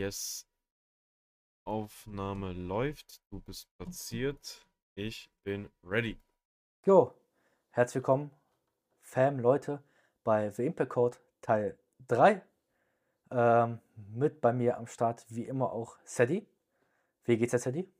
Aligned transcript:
Yes. 0.00 0.48
Aufnahme 1.66 2.54
läuft. 2.54 3.20
Du 3.28 3.38
bist 3.38 3.68
platziert. 3.76 4.66
Ich 4.94 5.30
bin 5.44 5.68
ready. 5.84 6.18
Jo, 6.86 7.12
herzlich 7.68 7.96
willkommen, 7.96 8.30
Fam, 9.02 9.38
Leute, 9.40 9.82
bei 10.24 10.48
The 10.48 10.64
Impact 10.64 10.88
Code 10.88 11.18
Teil 11.42 11.78
3. 12.08 12.40
Ähm, 13.30 13.78
mit 14.14 14.40
bei 14.40 14.54
mir 14.54 14.78
am 14.78 14.86
Start 14.86 15.26
wie 15.28 15.44
immer 15.44 15.70
auch 15.70 15.98
Sadie. 16.04 16.48
Wie 17.24 17.36
geht's 17.36 17.50
dir, 17.50 17.58
Sadie? 17.58 17.92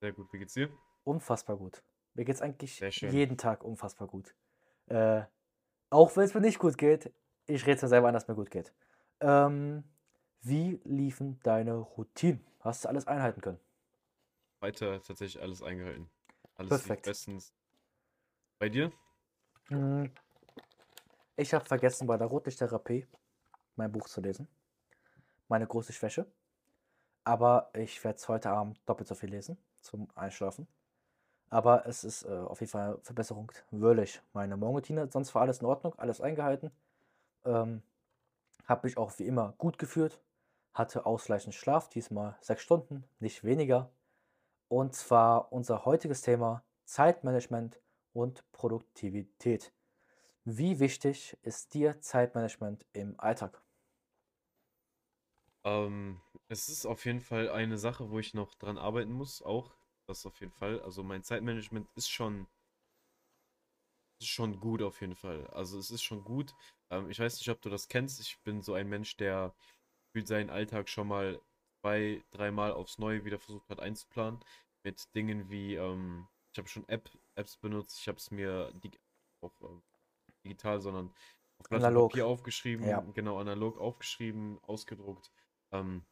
Sehr 0.00 0.12
gut. 0.12 0.32
Wie 0.32 0.40
geht's 0.40 0.54
dir? 0.54 0.76
Unfassbar 1.04 1.56
gut. 1.56 1.84
Mir 2.14 2.24
geht's 2.24 2.42
eigentlich 2.42 2.80
jeden 2.80 3.38
Tag 3.38 3.62
unfassbar 3.62 4.08
gut. 4.08 4.34
Äh, 4.86 5.22
auch 5.88 6.16
wenn 6.16 6.24
es 6.24 6.34
mir 6.34 6.40
nicht 6.40 6.58
gut 6.58 6.76
geht, 6.76 7.12
ich 7.46 7.62
rede 7.64 7.76
es 7.76 7.82
mir 7.82 7.88
selber 7.88 8.08
an, 8.08 8.14
dass 8.14 8.24
es 8.24 8.28
mir 8.28 8.34
gut 8.34 8.50
geht. 8.50 8.74
Ähm, 9.20 9.84
wie 10.42 10.80
liefen 10.84 11.40
deine 11.42 11.74
Routinen? 11.76 12.44
Hast 12.60 12.84
du 12.84 12.88
alles 12.88 13.06
einhalten 13.06 13.40
können? 13.40 13.60
Weiter 14.60 15.02
tatsächlich 15.02 15.42
alles 15.42 15.62
eingehalten. 15.62 16.08
Alles 16.54 16.68
Perfekt. 16.68 17.04
bestens. 17.04 17.52
Bei 18.60 18.68
dir? 18.68 18.92
Hm, 19.68 20.10
Ich 21.36 21.52
habe 21.54 21.64
vergessen, 21.64 22.06
bei 22.06 22.16
der 22.16 22.28
Rotlichttherapie 22.28 23.06
mein 23.76 23.92
Buch 23.92 24.08
zu 24.08 24.20
lesen. 24.20 24.48
Meine 25.48 25.66
große 25.66 25.92
Schwäche. 25.92 26.26
Aber 27.24 27.70
ich 27.74 28.02
werde 28.04 28.16
es 28.18 28.28
heute 28.28 28.50
Abend 28.50 28.80
doppelt 28.86 29.08
so 29.08 29.14
viel 29.14 29.30
lesen 29.30 29.58
zum 29.82 30.08
Einschlafen. 30.16 30.68
Aber 31.50 31.86
es 31.86 32.04
ist 32.04 32.24
äh, 32.24 32.28
auf 32.30 32.60
jeden 32.60 32.72
Fall 32.72 32.98
Verbesserung 33.02 33.52
würdig. 33.70 34.22
Meine 34.34 34.56
Morgenroutine, 34.56 35.08
sonst 35.12 35.34
war 35.34 35.42
alles 35.42 35.60
in 35.60 35.66
Ordnung, 35.66 35.94
alles 35.98 36.20
eingehalten. 36.20 36.70
Ähm, 37.44 37.82
habe 38.66 38.86
mich 38.86 38.98
auch 38.98 39.18
wie 39.18 39.26
immer 39.26 39.54
gut 39.58 39.78
gefühlt. 39.78 40.20
Hatte 40.74 41.06
ausreichend 41.06 41.54
Schlaf, 41.54 41.88
diesmal 41.88 42.36
sechs 42.40 42.62
Stunden, 42.62 43.04
nicht 43.20 43.44
weniger. 43.44 43.90
Und 44.68 44.94
zwar 44.94 45.52
unser 45.52 45.84
heutiges 45.84 46.22
Thema 46.22 46.64
Zeitmanagement 46.84 47.80
und 48.12 48.44
Produktivität. 48.52 49.72
Wie 50.44 50.80
wichtig 50.80 51.38
ist 51.42 51.74
dir 51.74 52.00
Zeitmanagement 52.00 52.86
im 52.92 53.18
Alltag? 53.20 53.62
Ähm, 55.64 56.20
es 56.48 56.68
ist 56.68 56.84
auf 56.86 57.04
jeden 57.06 57.20
Fall 57.20 57.48
eine 57.50 57.78
Sache, 57.78 58.10
wo 58.10 58.18
ich 58.18 58.34
noch 58.34 58.54
dran 58.56 58.78
arbeiten 58.78 59.12
muss, 59.12 59.42
auch. 59.42 59.74
Das 60.06 60.26
auf 60.26 60.40
jeden 60.40 60.52
Fall. 60.52 60.80
Also 60.82 61.02
mein 61.02 61.22
Zeitmanagement 61.22 61.88
ist 61.94 62.10
schon, 62.10 62.46
ist 64.20 64.28
schon 64.28 64.60
gut 64.60 64.82
auf 64.82 65.00
jeden 65.00 65.14
Fall. 65.16 65.46
Also 65.48 65.78
es 65.78 65.90
ist 65.90 66.02
schon 66.02 66.24
gut. 66.24 66.54
Ähm, 66.90 67.10
ich 67.10 67.18
weiß 67.18 67.38
nicht, 67.38 67.48
ob 67.50 67.60
du 67.62 67.70
das 67.70 67.88
kennst. 67.88 68.20
Ich 68.20 68.38
bin 68.42 68.62
so 68.62 68.74
ein 68.74 68.88
Mensch, 68.88 69.16
der 69.16 69.54
für 70.12 70.26
seinen 70.26 70.50
Alltag 70.50 70.88
schon 70.88 71.08
mal 71.08 71.40
zwei, 71.80 72.22
dreimal 72.30 72.72
aufs 72.72 72.98
Neue 72.98 73.24
wieder 73.24 73.38
versucht 73.38 73.68
hat 73.68 73.80
einzuplanen. 73.80 74.40
Mit 74.84 75.14
Dingen 75.14 75.50
wie, 75.50 75.74
ähm, 75.74 76.26
ich 76.52 76.58
habe 76.58 76.68
schon 76.68 76.88
App, 76.88 77.10
Apps 77.34 77.56
benutzt, 77.56 77.98
ich 78.00 78.08
habe 78.08 78.18
es 78.18 78.30
mir 78.30 78.72
auch 79.42 79.52
ähm, 79.62 79.82
digital, 80.44 80.80
sondern 80.80 81.12
auf 81.58 81.68
Blatt 81.68 81.82
Analog. 81.82 82.10
Papier 82.10 82.26
aufgeschrieben, 82.26 82.86
Ja. 82.86 83.00
genau 83.14 83.38
analog 83.38 83.78
aufgeschrieben, 83.78 84.58
ausgedruckt. 84.62 85.30
Ähm, 85.72 86.04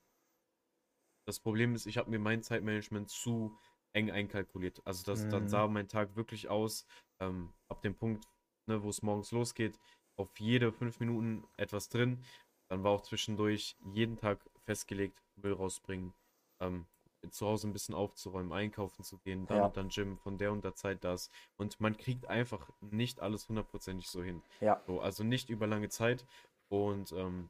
das 1.27 1.41
Problem 1.41 1.75
ist, 1.75 1.87
ich 1.87 1.99
habe 1.99 2.11
mir 2.11 2.19
mein 2.19 2.43
Zeitmanagement 2.43 3.11
zu 3.11 3.57
eng 3.93 4.11
einkalkuliert. 4.11 4.81
Also 4.87 5.05
das, 5.05 5.29
dann 5.29 5.45
Mhm. 5.45 5.49
sah 5.49 5.67
mein 5.69 5.89
Tag 5.89 6.17
wirklich 6.17 6.49
aus, 6.49 6.87
ähm, 7.21 7.53
ab 7.69 7.83
dem 7.83 7.95
Punkt, 7.95 8.27
ne, 8.67 8.83
wo 8.83 8.89
es 8.91 9.03
morgens 9.03 9.31
losgeht, 9.33 9.79
auf 10.17 10.39
jede 10.41 10.73
fünf 10.73 11.01
Minuten 11.01 11.45
etwas 11.57 11.89
drin. 11.89 12.25
Dann 12.69 12.83
war 12.85 12.93
auch 12.93 13.03
zwischendurch 13.03 13.77
jeden 13.95 14.17
Tag 14.17 14.39
festgelegt, 14.65 15.19
Müll 15.37 15.53
rausbringen, 15.55 16.13
ähm, 16.61 16.87
zu 17.31 17.47
Hause 17.47 17.67
ein 17.69 17.73
bisschen 17.73 17.95
aufzuräumen, 17.95 18.53
einkaufen 18.53 19.03
zu 19.03 19.19
gehen, 19.19 19.47
dann 19.47 19.57
Ja. 19.59 19.67
und 19.67 19.77
dann 19.77 19.89
Gym, 19.89 20.19
von 20.19 20.39
der 20.39 20.53
und 20.53 20.63
der 20.65 20.75
Zeit 20.75 21.03
das. 21.03 21.31
Und 21.57 21.81
man 21.81 21.97
kriegt 21.97 22.27
einfach 22.27 22.71
nicht 22.81 23.21
alles 23.21 23.49
hundertprozentig 23.49 24.09
so 24.09 24.23
hin. 24.23 24.43
Ja, 24.61 24.81
So, 24.87 25.01
also 25.01 25.25
nicht 25.25 25.51
über 25.51 25.67
lange 25.67 25.89
Zeit. 25.89 26.25
Und 26.69 27.13
ähm, 27.13 27.49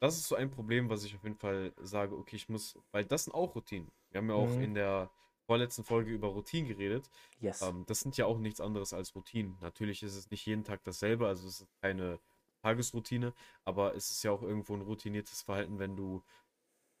das 0.00 0.16
ist 0.16 0.28
so 0.28 0.36
ein 0.36 0.50
Problem, 0.50 0.88
was 0.90 1.04
ich 1.04 1.14
auf 1.16 1.24
jeden 1.24 1.36
Fall 1.38 1.72
sage, 1.78 2.14
okay, 2.16 2.36
ich 2.36 2.48
muss, 2.48 2.78
weil 2.92 3.04
das 3.04 3.24
sind 3.24 3.32
auch 3.34 3.54
Routinen. 3.54 3.90
Wir 4.10 4.18
haben 4.18 4.28
ja 4.28 4.36
auch 4.36 4.54
Mhm. 4.56 4.62
in 4.62 4.74
der 4.74 5.10
vorletzten 5.46 5.84
Folge 5.84 6.10
über 6.12 6.28
Routinen 6.28 6.68
geredet. 6.68 7.08
yes. 7.40 7.62
Ähm, 7.62 7.84
das 7.86 8.00
sind 8.00 8.16
ja 8.16 8.26
auch 8.26 8.38
nichts 8.38 8.60
anderes 8.60 8.92
als 8.92 9.14
Routinen. 9.14 9.56
Natürlich 9.62 10.02
ist 10.02 10.14
es 10.16 10.30
nicht 10.30 10.44
jeden 10.46 10.64
Tag 10.64 10.82
dasselbe, 10.84 11.26
also 11.26 11.46
es 11.48 11.62
ist 11.62 11.68
keine 11.80 12.18
Tagesroutine, 12.66 13.32
aber 13.64 13.94
es 13.94 14.10
ist 14.10 14.22
ja 14.24 14.30
auch 14.32 14.42
irgendwo 14.42 14.74
ein 14.74 14.82
routiniertes 14.82 15.42
Verhalten, 15.42 15.78
wenn 15.78 15.96
du 15.96 16.22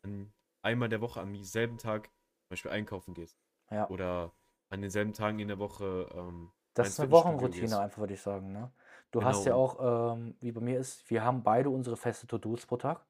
an, 0.04 0.32
einmal 0.62 0.88
der 0.88 1.00
Woche 1.00 1.20
am 1.20 1.42
selben 1.44 1.78
Tag 1.78 2.06
zum 2.08 2.50
Beispiel 2.50 2.70
einkaufen 2.72 3.14
gehst 3.14 3.38
Ja, 3.70 3.88
oder 3.88 4.32
an 4.70 4.80
denselben 4.82 5.12
Tagen 5.12 5.38
in 5.40 5.48
der 5.48 5.58
Woche 5.58 6.08
ähm, 6.14 6.50
das 6.74 6.90
ist 6.90 7.00
eine 7.00 7.10
Wochenroutine 7.10 7.78
einfach, 7.80 7.98
würde 7.98 8.14
ich 8.14 8.20
sagen. 8.20 8.52
Ne? 8.52 8.70
Du 9.10 9.24
hast 9.24 9.44
ja 9.46 9.52
Genau. 9.52 9.64
auch, 9.64 10.14
ähm, 10.14 10.36
wie 10.40 10.52
bei 10.52 10.60
mir 10.60 10.78
ist, 10.78 11.08
wir 11.10 11.24
haben 11.24 11.42
beide 11.42 11.70
unsere 11.70 11.96
feste 11.96 12.26
To-Dos 12.26 12.66
pro 12.66 12.76
Tag. 12.76 13.04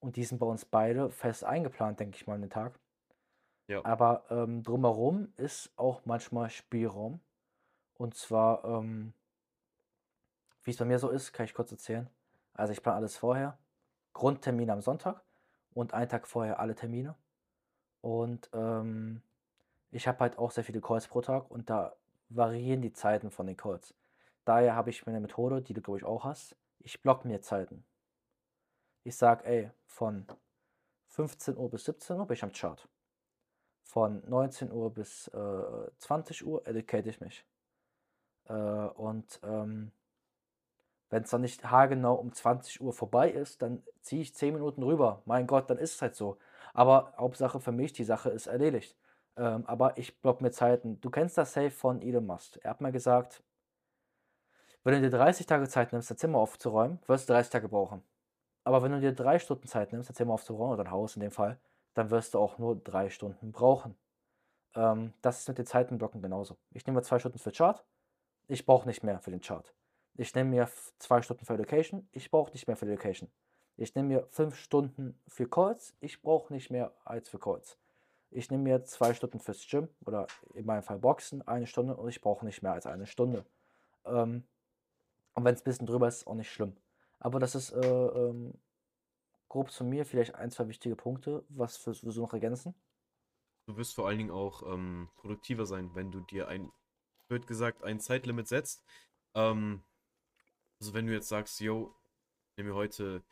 Und 0.00 0.16
die 0.16 0.24
sind 0.24 0.38
bei 0.38 0.46
uns 0.46 0.64
beide 0.66 1.10
fest 1.10 1.44
eingeplant, 1.44 2.00
denke 2.00 2.16
ich 2.16 2.26
mal, 2.26 2.38
den 2.40 2.50
Tag. 2.50 2.78
Ja. 3.68 3.84
Aber 3.84 4.24
ähm, 4.30 4.62
drumherum 4.62 5.32
ist 5.36 5.72
auch 5.76 6.04
manchmal 6.06 6.50
Spielraum. 6.50 7.20
Und 7.94 8.14
zwar, 8.16 8.64
ähm, 8.64 9.14
wie 10.64 10.70
es 10.70 10.78
bei 10.78 10.84
mir 10.84 10.98
so 10.98 11.10
ist, 11.10 11.32
kann 11.32 11.44
ich 11.44 11.54
kurz 11.54 11.70
erzählen. 11.70 12.08
Also 12.54 12.72
ich 12.72 12.82
plane 12.82 12.98
alles 12.98 13.16
vorher. 13.16 13.58
Grundtermin 14.12 14.70
am 14.70 14.80
Sonntag 14.80 15.22
und 15.72 15.94
einen 15.94 16.08
Tag 16.08 16.26
vorher 16.26 16.60
alle 16.60 16.74
Termine. 16.74 17.14
Und 18.00 18.50
ähm, 18.52 19.22
ich 19.90 20.08
habe 20.08 20.20
halt 20.20 20.38
auch 20.38 20.50
sehr 20.50 20.64
viele 20.64 20.80
Calls 20.80 21.08
pro 21.08 21.20
Tag 21.20 21.50
und 21.50 21.70
da 21.70 21.94
variieren 22.28 22.82
die 22.82 22.92
Zeiten 22.92 23.30
von 23.30 23.46
den 23.46 23.56
Calls. 23.56 23.94
Daher 24.44 24.74
habe 24.74 24.90
ich 24.90 25.06
mir 25.06 25.12
eine 25.12 25.20
Methode, 25.20 25.62
die 25.62 25.74
du, 25.74 25.80
glaube 25.80 25.98
ich, 25.98 26.04
auch 26.04 26.24
hast. 26.24 26.56
Ich 26.80 27.02
block 27.02 27.24
mir 27.24 27.40
Zeiten. 27.40 27.84
Ich 29.02 29.16
sage, 29.16 29.44
ey, 29.44 29.70
von 29.86 30.26
15 31.08 31.56
Uhr 31.56 31.70
bis 31.70 31.84
17 31.84 32.18
Uhr 32.18 32.26
bin 32.26 32.34
ich 32.34 32.42
am 32.42 32.52
Chart. 32.52 32.88
Von 33.82 34.22
19 34.28 34.72
Uhr 34.72 34.92
bis 34.92 35.28
äh, 35.28 35.90
20 35.98 36.44
Uhr 36.46 36.66
educate 36.66 37.08
ich 37.08 37.20
mich. 37.20 37.46
Äh, 38.46 38.52
und 38.52 39.40
ähm, 39.42 39.92
wenn 41.14 41.22
es 41.22 41.30
dann 41.30 41.42
nicht 41.42 41.70
haargenau 41.70 42.14
um 42.16 42.32
20 42.32 42.80
Uhr 42.80 42.92
vorbei 42.92 43.30
ist, 43.30 43.62
dann 43.62 43.84
ziehe 44.00 44.20
ich 44.20 44.34
10 44.34 44.52
Minuten 44.52 44.82
rüber. 44.82 45.22
Mein 45.26 45.46
Gott, 45.46 45.70
dann 45.70 45.78
ist 45.78 45.94
es 45.94 46.02
halt 46.02 46.16
so. 46.16 46.38
Aber 46.72 47.14
Hauptsache 47.16 47.60
für 47.60 47.70
mich, 47.70 47.92
die 47.92 48.02
Sache 48.02 48.30
ist 48.30 48.48
erledigt. 48.48 48.96
Ähm, 49.36 49.64
aber 49.66 49.96
ich 49.96 50.20
block 50.20 50.40
mir 50.40 50.50
Zeiten. 50.50 51.00
Du 51.00 51.10
kennst 51.10 51.38
das 51.38 51.52
Safe 51.52 51.70
von 51.70 52.02
Elon 52.02 52.26
Musk. 52.26 52.58
Er 52.64 52.70
hat 52.70 52.80
mal 52.80 52.90
gesagt, 52.90 53.44
wenn 54.82 54.94
du 54.94 55.08
dir 55.08 55.16
30 55.16 55.46
Tage 55.46 55.68
Zeit 55.68 55.92
nimmst, 55.92 56.10
dein 56.10 56.18
Zimmer 56.18 56.38
aufzuräumen, 56.38 56.98
wirst 57.06 57.28
du 57.28 57.32
30 57.32 57.52
Tage 57.52 57.68
brauchen. 57.68 58.02
Aber 58.64 58.82
wenn 58.82 58.90
du 58.90 58.98
dir 59.00 59.12
drei 59.12 59.38
Stunden 59.38 59.68
Zeit 59.68 59.92
nimmst, 59.92 60.10
dein 60.10 60.16
Zimmer 60.16 60.34
aufzuräumen, 60.34 60.74
oder 60.74 60.82
dein 60.82 60.92
Haus 60.92 61.14
in 61.14 61.20
dem 61.20 61.30
Fall, 61.30 61.60
dann 61.94 62.10
wirst 62.10 62.34
du 62.34 62.40
auch 62.40 62.58
nur 62.58 62.74
drei 62.74 63.08
Stunden 63.08 63.52
brauchen. 63.52 63.94
Ähm, 64.74 65.12
das 65.22 65.38
ist 65.38 65.48
mit 65.48 65.58
den 65.58 65.66
Zeitenblocken 65.66 66.22
genauso. 66.22 66.56
Ich 66.72 66.84
nehme 66.84 66.96
mir 66.96 67.02
zwei 67.04 67.20
Stunden 67.20 67.38
für 67.38 67.52
Chart, 67.52 67.84
ich 68.48 68.66
brauche 68.66 68.88
nicht 68.88 69.04
mehr 69.04 69.20
für 69.20 69.30
den 69.30 69.40
Chart. 69.40 69.72
Ich 70.16 70.34
nehme 70.34 70.50
mir 70.50 70.70
zwei 70.98 71.22
Stunden 71.22 71.44
für 71.44 71.54
Education, 71.54 72.08
ich 72.12 72.30
brauche 72.30 72.52
nicht 72.52 72.66
mehr 72.66 72.76
für 72.76 72.86
Education. 72.86 73.30
Ich 73.76 73.94
nehme 73.94 74.08
mir 74.08 74.26
fünf 74.30 74.56
Stunden 74.56 75.20
für 75.26 75.48
Calls, 75.48 75.96
ich 76.00 76.22
brauche 76.22 76.52
nicht 76.52 76.70
mehr 76.70 76.94
als 77.04 77.28
für 77.28 77.38
Calls. 77.38 77.78
Ich 78.30 78.50
nehme 78.50 78.62
mir 78.62 78.84
zwei 78.84 79.14
Stunden 79.14 79.40
fürs 79.40 79.66
Gym 79.66 79.88
oder 80.04 80.26
in 80.54 80.66
meinem 80.66 80.82
Fall 80.82 80.98
Boxen, 80.98 81.46
eine 81.46 81.66
Stunde 81.66 81.96
und 81.96 82.08
ich 82.08 82.20
brauche 82.20 82.44
nicht 82.44 82.62
mehr 82.62 82.72
als 82.72 82.86
eine 82.86 83.06
Stunde. 83.06 83.44
Ähm, 84.04 84.44
und 85.34 85.44
wenn 85.44 85.54
es 85.54 85.62
ein 85.62 85.64
bisschen 85.64 85.86
drüber 85.86 86.06
ist, 86.06 86.18
ist 86.18 86.26
auch 86.26 86.34
nicht 86.34 86.50
schlimm. 86.50 86.76
Aber 87.18 87.40
das 87.40 87.54
ist 87.54 87.72
äh, 87.72 87.80
ähm, 87.80 88.54
grob 89.48 89.70
zu 89.70 89.84
mir 89.84 90.04
vielleicht 90.04 90.34
ein, 90.34 90.50
zwei 90.50 90.68
wichtige 90.68 90.94
Punkte. 90.96 91.44
Was 91.48 91.84
wirst 91.86 92.02
du 92.02 92.20
noch 92.20 92.32
ergänzen? 92.32 92.74
Du 93.66 93.76
wirst 93.76 93.94
vor 93.94 94.06
allen 94.06 94.18
Dingen 94.18 94.30
auch 94.30 94.62
ähm, 94.62 95.08
produktiver 95.16 95.66
sein, 95.66 95.94
wenn 95.94 96.12
du 96.12 96.20
dir 96.20 96.48
ein, 96.48 96.70
wird 97.28 97.46
gesagt, 97.46 97.82
ein 97.82 97.98
Zeitlimit 97.98 98.46
setzt. 98.46 98.84
Ähm, 99.34 99.82
also 100.80 100.94
wenn 100.94 101.06
du 101.06 101.12
jetzt 101.12 101.28
sagst, 101.28 101.60
yo, 101.60 101.94
ich 102.50 102.58
nehme 102.58 102.70
mir 102.70 102.76
heute 102.76 103.22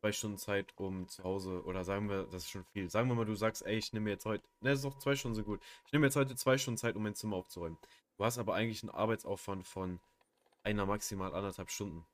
zwei 0.00 0.12
Stunden 0.12 0.38
Zeit, 0.38 0.72
um 0.76 1.08
zu 1.08 1.24
Hause, 1.24 1.62
oder 1.64 1.84
sagen 1.84 2.08
wir, 2.08 2.24
das 2.24 2.44
ist 2.44 2.50
schon 2.50 2.64
viel. 2.64 2.90
Sagen 2.90 3.08
wir 3.08 3.14
mal, 3.14 3.26
du 3.26 3.34
sagst, 3.34 3.64
ey, 3.66 3.76
ich 3.76 3.92
nehme 3.92 4.04
mir 4.04 4.10
jetzt 4.10 4.24
heute, 4.24 4.44
ne, 4.60 4.70
das 4.70 4.80
ist 4.80 4.84
auch 4.86 4.98
zwei 4.98 5.14
Stunden 5.14 5.34
so 5.34 5.42
gut. 5.42 5.60
Ich 5.86 5.92
nehme 5.92 6.02
mir 6.02 6.06
jetzt 6.06 6.16
heute 6.16 6.34
zwei 6.36 6.56
Stunden 6.58 6.78
Zeit, 6.78 6.96
um 6.96 7.02
mein 7.02 7.14
Zimmer 7.14 7.36
aufzuräumen. 7.36 7.78
Du 8.16 8.24
hast 8.24 8.38
aber 8.38 8.54
eigentlich 8.54 8.82
einen 8.82 8.90
Arbeitsaufwand 8.90 9.66
von 9.66 10.00
einer 10.62 10.86
maximal 10.86 11.34
anderthalb 11.34 11.70
Stunden. 11.70 12.06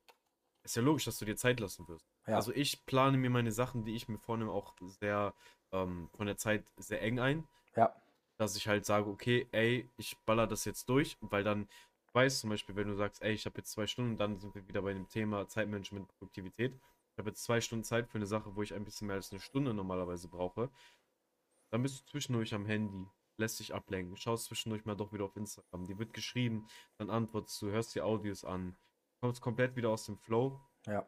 Ist 0.63 0.77
ja 0.77 0.83
logisch, 0.83 1.05
dass 1.05 1.19
du 1.19 1.25
dir 1.25 1.37
Zeit 1.37 1.61
lassen 1.61 1.87
wirst. 1.89 2.07
Ja. 2.27 2.37
Also 2.37 2.53
ich 2.53 2.85
plane 2.87 3.17
mir 3.17 3.31
meine 3.31 3.53
Sachen, 3.53 3.85
die 3.85 3.95
ich 3.95 4.09
mir 4.09 4.19
vornehme, 4.19 4.51
auch 4.51 4.75
sehr 4.81 5.35
ähm, 5.73 6.09
von 6.17 6.27
der 6.27 6.37
Zeit 6.37 6.65
sehr 6.77 7.03
eng 7.03 7.21
ein 7.21 7.47
Ja, 7.77 7.95
dass 8.37 8.57
ich 8.57 8.69
halt 8.69 8.85
sage, 8.85 9.09
okay, 9.09 9.47
ey, 9.53 9.89
ich 9.97 10.17
baller 10.27 10.47
das 10.47 10.65
jetzt 10.65 10.89
durch, 10.89 11.17
weil 11.21 11.45
dann 11.45 11.69
weiß 12.17 12.41
zum 12.41 12.51
Beispiel, 12.51 12.75
wenn 12.77 12.89
du 12.89 12.95
sagst, 12.95 13.23
ey, 13.23 13.35
ich 13.35 13.45
habe 13.45 13.59
jetzt 13.59 13.71
zwei 13.73 13.87
Stunden, 13.87 14.17
dann 14.17 14.39
sind 14.39 14.55
wir 14.55 14.67
wieder 14.67 14.81
bei 14.81 14.95
dem 14.95 15.07
Thema 15.07 15.47
Zeitmanagement, 15.47 16.09
Produktivität. 16.09 16.73
ich 17.13 17.19
habe 17.19 17.29
jetzt 17.29 17.45
zwei 17.45 17.61
Stunden 17.61 17.85
Zeit 17.85 18.09
für 18.09 18.17
eine 18.17 18.27
Sache, 18.27 18.57
wo 18.57 18.63
ich 18.63 18.73
ein 18.73 18.85
bisschen 18.85 19.07
mehr 19.07 19.17
als 19.17 19.31
eine 19.31 19.41
Stunde 19.41 19.75
normalerweise 19.75 20.27
brauche, 20.27 20.71
dann 21.71 21.83
bist 21.83 22.01
du 22.01 22.11
zwischendurch 22.11 22.55
am 22.55 22.65
Handy, 22.65 23.07
lässt 23.37 23.61
dich 23.61 23.75
ablenken, 23.75 24.17
schaust 24.17 24.47
zwischendurch 24.47 24.87
mal 24.87 24.97
doch 24.97 25.13
wieder 25.13 25.27
auf 25.27 25.37
Instagram, 25.37 25.85
die 25.85 25.99
wird 25.99 26.15
geschrieben, 26.15 26.67
dann 26.97 27.11
antwortest 27.11 27.61
du, 27.61 27.67
hörst 27.67 27.95
die 27.95 28.01
Audios 28.01 28.45
an, 28.45 28.77
kommst 29.21 29.43
komplett 29.43 29.77
wieder 29.77 29.91
aus 29.91 30.07
dem 30.07 30.17
Flow. 30.17 30.59
Ja. 30.87 31.07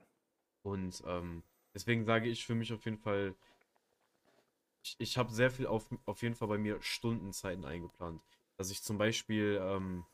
Und 0.63 1.03
ähm, 1.07 1.43
deswegen 1.73 2.05
sage 2.05 2.29
ich 2.29 2.45
für 2.45 2.55
mich 2.55 2.71
auf 2.73 2.85
jeden 2.85 2.99
Fall, 2.99 3.35
ich, 4.83 4.97
ich 4.99 5.17
habe 5.17 5.33
sehr 5.33 5.51
viel 5.51 5.67
auf, 5.67 5.89
auf 6.05 6.23
jeden 6.23 6.35
Fall 6.35 6.49
bei 6.49 6.59
mir 6.59 6.83
Stundenzeiten 6.83 7.65
eingeplant. 7.65 8.23
Dass 8.59 8.71
ich 8.71 8.83
zum 8.83 8.99
Beispiel 8.99 9.59
ähm, 9.63 10.05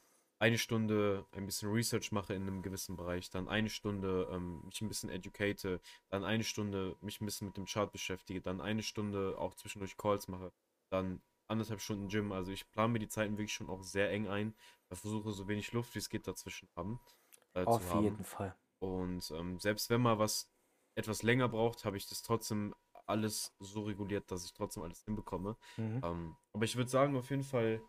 eine 0.44 0.58
Stunde 0.58 1.24
ein 1.32 1.46
bisschen 1.46 1.72
Research 1.72 2.12
mache 2.12 2.34
in 2.34 2.42
einem 2.42 2.60
gewissen 2.60 2.96
Bereich, 2.96 3.30
dann 3.30 3.48
eine 3.48 3.70
Stunde 3.70 4.28
ähm, 4.30 4.60
mich 4.66 4.82
ein 4.82 4.88
bisschen 4.88 5.08
educate, 5.08 5.80
dann 6.10 6.22
eine 6.22 6.44
Stunde 6.44 6.96
mich 7.00 7.18
ein 7.18 7.24
bisschen 7.24 7.46
mit 7.46 7.56
dem 7.56 7.64
Chart 7.64 7.90
beschäftige, 7.90 8.42
dann 8.42 8.60
eine 8.60 8.82
Stunde 8.82 9.36
auch 9.38 9.54
zwischendurch 9.54 9.96
Calls 9.96 10.28
mache, 10.28 10.52
dann 10.90 11.22
anderthalb 11.48 11.80
Stunden 11.80 12.08
Gym. 12.08 12.30
Also 12.30 12.52
ich 12.52 12.70
plane 12.70 12.92
mir 12.92 12.98
die 12.98 13.08
Zeiten 13.08 13.38
wirklich 13.38 13.54
schon 13.54 13.70
auch 13.70 13.82
sehr 13.82 14.10
eng 14.10 14.28
ein. 14.28 14.54
Ich 14.90 14.98
versuche 14.98 15.32
so 15.32 15.48
wenig 15.48 15.72
Luft 15.72 15.94
wie 15.94 15.98
es 15.98 16.10
geht 16.10 16.26
dazwischen 16.28 16.68
haben. 16.76 17.00
Äh, 17.54 17.64
Auf 17.64 17.94
jeden 17.94 18.18
haben. 18.18 18.24
Fall. 18.24 18.54
Und 18.80 19.30
ähm, 19.30 19.58
selbst 19.58 19.88
wenn 19.88 20.02
mal 20.02 20.18
was 20.18 20.50
etwas 20.94 21.22
länger 21.22 21.48
braucht, 21.48 21.86
habe 21.86 21.96
ich 21.96 22.06
das 22.06 22.22
trotzdem 22.22 22.74
alles 23.06 23.54
so 23.60 23.84
reguliert, 23.84 24.30
dass 24.30 24.44
ich 24.44 24.52
trotzdem 24.52 24.82
alles 24.82 25.04
hinbekomme. 25.04 25.56
Mhm. 25.78 26.00
Ähm, 26.04 26.36
aber 26.52 26.64
ich 26.64 26.76
würde 26.76 26.90
sagen, 26.90 27.16
auf 27.16 27.30
jeden 27.30 27.44
Fall 27.44 27.80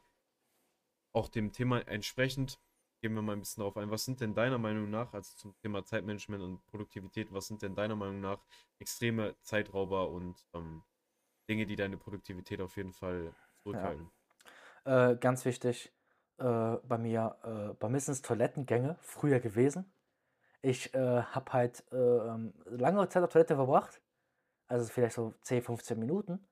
auch 1.16 1.30
dem 1.30 1.52
Thema 1.52 1.80
entsprechend 1.88 2.60
gehen 3.02 3.14
wir 3.14 3.22
mal 3.22 3.34
ein 3.34 3.40
bisschen 3.40 3.62
darauf 3.62 3.78
ein. 3.78 3.92
Was 3.92 4.06
sind 4.06 4.20
denn 4.20 4.34
deiner 4.34 4.58
Meinung 4.58 4.90
nach, 4.90 5.14
also 5.14 5.36
zum 5.38 5.56
Thema 5.58 5.86
Zeitmanagement 5.86 6.44
und 6.44 6.66
Produktivität, 6.66 7.32
was 7.32 7.48
sind 7.48 7.62
denn 7.62 7.76
deiner 7.76 7.96
Meinung 7.96 8.20
nach 8.20 8.40
extreme 8.80 9.36
Zeitrauber 9.42 10.10
und 10.10 10.36
ähm, 10.54 10.84
Dinge, 11.48 11.66
die 11.66 11.76
deine 11.76 11.98
Produktivität 11.98 12.62
auf 12.62 12.76
jeden 12.78 12.94
Fall 12.94 13.34
zurückhalten? 13.64 14.12
Ja. 14.86 15.12
Äh, 15.12 15.18
ganz 15.18 15.46
wichtig, 15.46 15.94
äh, 16.38 16.44
bei 16.44 16.98
mir, 16.98 17.38
äh, 17.44 17.74
bei 17.76 17.90
mir 17.90 18.00
sind 18.00 18.14
es 18.14 18.22
Toilettengänge 18.22 18.98
früher 19.02 19.40
gewesen. 19.40 19.92
Ich 20.62 20.94
äh, 20.94 21.22
habe 21.22 21.54
halt 21.54 21.84
äh, 21.92 21.96
ähm, 21.96 22.54
lange 22.66 23.08
Zeit 23.08 23.24
auf 23.24 23.30
Toilette 23.30 23.56
verbracht, 23.56 24.02
also 24.68 24.86
vielleicht 24.92 25.16
so 25.16 25.34
10, 25.44 25.62
15 25.62 26.00
Minuten 26.00 26.48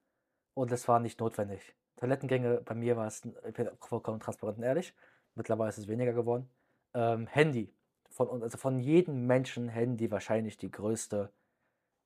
und 0.53 0.71
das 0.71 0.87
war 0.87 0.99
nicht 0.99 1.19
notwendig. 1.19 1.75
Toilettengänge, 2.03 2.59
bei 2.65 2.75
mir 2.75 2.97
war 2.97 3.07
es, 3.07 3.21
ich 3.47 3.53
bin 3.53 3.69
vollkommen 3.79 4.19
transparent 4.19 4.57
und 4.57 4.65
ehrlich, 4.65 4.93
mittlerweile 5.35 5.69
ist 5.69 5.77
es 5.77 5.87
weniger 5.87 6.11
geworden. 6.11 6.49
Ähm, 6.93 7.27
Handy, 7.27 7.73
von, 8.09 8.43
also 8.43 8.57
von 8.57 8.81
jedem 8.81 9.25
Menschen 9.25 9.69
Handy 9.69 10.11
wahrscheinlich 10.11 10.57
die 10.57 10.69
größte, 10.69 11.31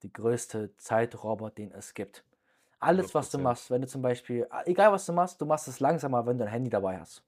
die 0.03 0.13
größte 0.13 0.75
Zeitrauber, 0.77 1.49
den 1.49 1.71
es 1.71 1.95
gibt. 1.95 2.23
Alles, 2.79 3.15
was 3.15 3.31
du 3.31 3.39
machst, 3.39 3.71
wenn 3.71 3.81
du 3.81 3.87
zum 3.87 4.03
Beispiel, 4.03 4.47
egal 4.65 4.91
was 4.91 5.07
du 5.07 5.13
machst, 5.13 5.41
du 5.41 5.47
machst 5.47 5.67
es 5.67 5.79
langsamer, 5.79 6.27
wenn 6.27 6.37
du 6.37 6.45
ein 6.45 6.51
Handy 6.51 6.69
dabei 6.69 6.99
hast. 6.99 7.23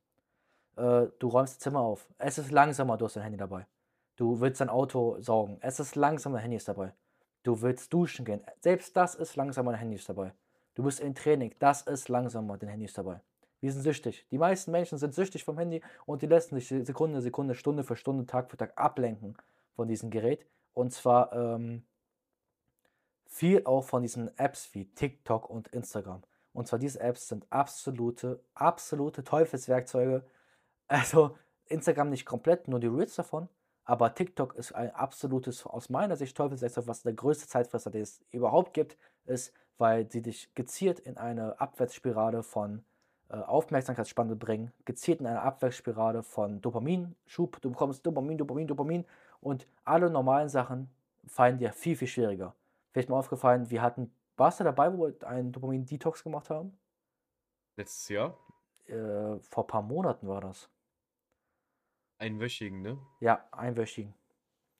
Äh, 0.76 1.08
du 1.18 1.28
räumst 1.28 1.56
das 1.56 1.60
Zimmer 1.60 1.80
auf. 1.80 2.08
Es 2.20 2.38
ist 2.38 2.52
langsamer, 2.52 2.98
du 2.98 3.06
hast 3.06 3.16
dein 3.16 3.24
Handy 3.24 3.40
dabei. 3.40 3.66
Du 4.16 4.42
willst 4.42 4.62
dein 4.62 4.70
Auto 4.70 5.20
saugen. 5.22 5.58
Es 5.62 5.80
ist 5.80 5.96
langsamer, 5.96 6.36
dein 6.36 6.44
Handy 6.44 6.58
ist 6.58 6.68
dabei. 6.68 6.94
Du 7.42 7.64
willst 7.64 7.92
duschen 7.92 8.26
gehen. 8.26 8.44
Selbst 8.60 8.96
das 8.96 9.16
ist 9.16 9.36
langsamer, 9.36 9.72
dein 9.72 9.80
Handy 9.80 9.96
ist 9.96 10.08
dabei. 10.08 10.34
Du 10.80 10.84
bist 10.86 11.02
im 11.02 11.14
Training. 11.14 11.54
Das 11.60 11.82
ist 11.82 12.08
langsamer, 12.08 12.58
dein 12.58 12.70
Handy 12.70 12.86
ist 12.86 12.98
dabei. 12.98 13.20
Wir 13.60 13.70
sind 13.70 13.82
süchtig. 13.82 14.26
Die 14.32 14.38
meisten 14.38 14.72
Menschen 14.72 14.98
sind 14.98 15.14
süchtig 15.14 15.44
vom 15.44 15.58
Handy 15.58 15.82
und 16.06 16.22
die 16.22 16.26
lassen 16.26 16.56
sich 16.58 16.70
Sekunde, 16.70 17.20
Sekunde, 17.20 17.54
Stunde 17.54 17.84
für 17.84 17.98
Stunde, 17.98 18.26
Tag 18.26 18.50
für 18.50 18.56
Tag 18.56 18.80
ablenken 18.80 19.36
von 19.76 19.90
diesem 19.90 20.10
Gerät. 20.10 20.46
Und 20.74 20.94
zwar 20.94 21.34
ähm, 21.34 21.84
viel 23.26 23.66
auch 23.66 23.84
von 23.84 24.04
diesen 24.04 24.30
Apps 24.38 24.74
wie 24.74 24.86
TikTok 24.86 25.50
und 25.50 25.68
Instagram. 25.68 26.24
Und 26.54 26.70
zwar 26.70 26.80
diese 26.80 27.02
Apps 27.02 27.28
sind 27.28 27.46
absolute, 27.50 28.42
absolute 28.54 29.26
Teufelswerkzeuge. 29.26 30.24
Also 30.88 31.38
Instagram 31.66 32.10
nicht 32.10 32.26
komplett, 32.26 32.70
nur 32.70 32.80
die 32.80 32.88
Reels 32.88 33.16
davon. 33.16 33.50
Aber 33.84 34.16
TikTok 34.16 34.56
ist 34.56 34.72
ein 34.72 34.96
absolutes, 34.96 35.66
aus 35.66 35.90
meiner 35.90 36.16
Sicht, 36.16 36.38
Teufelswerkzeug, 36.38 36.88
was 36.88 37.02
der 37.02 37.12
größte 37.12 37.50
Zeitfresser, 37.50 37.92
den 37.92 38.04
es 38.04 38.22
überhaupt 38.32 38.74
gibt, 38.74 38.98
ist, 39.26 39.54
weil 39.80 40.12
sie 40.12 40.22
dich 40.22 40.54
gezielt 40.54 41.00
in 41.00 41.18
eine 41.18 41.60
Abwärtsspirale 41.60 42.44
von 42.44 42.84
äh, 43.30 43.38
Aufmerksamkeitsspanne 43.38 44.36
bringen, 44.36 44.72
gezielt 44.86 45.22
in 45.22 45.26
eine 45.26 45.42
Abwärtsspirale 45.42 46.22
von 46.22 46.62
Dopaminschub. 46.62 47.62
Du 47.62 47.72
bekommst 47.72 48.06
Dopamin, 48.06 48.38
Dopamin, 48.38 48.68
Dopamin 48.68 49.06
und 49.40 49.68
alle 49.86 50.10
normalen 50.10 50.50
Sachen 50.50 50.90
fallen 51.26 51.58
dir 51.58 51.72
viel, 51.72 51.96
viel 51.96 52.08
schwieriger. 52.08 52.56
Vielleicht 52.92 53.10
mal 53.10 53.18
aufgefallen, 53.18 53.70
wir 53.70 53.82
hatten, 53.82 54.12
warst 54.36 54.60
du 54.60 54.66
dabei, 54.66 54.96
wo 54.96 55.08
wir 55.08 55.28
einen 55.28 55.52
Dopamin-Detox 55.52 56.24
gemacht 56.24 56.50
haben? 56.50 56.78
Letztes 57.78 58.10
Jahr? 58.10 58.38
Äh, 58.88 59.40
vor 59.40 59.64
ein 59.64 59.68
paar 59.68 59.82
Monaten 59.82 60.28
war 60.28 60.42
das. 60.42 60.70
Einwöchigen, 62.18 62.82
ne? 62.82 62.98
Ja, 63.22 63.48
einwöchigen. 63.52 64.14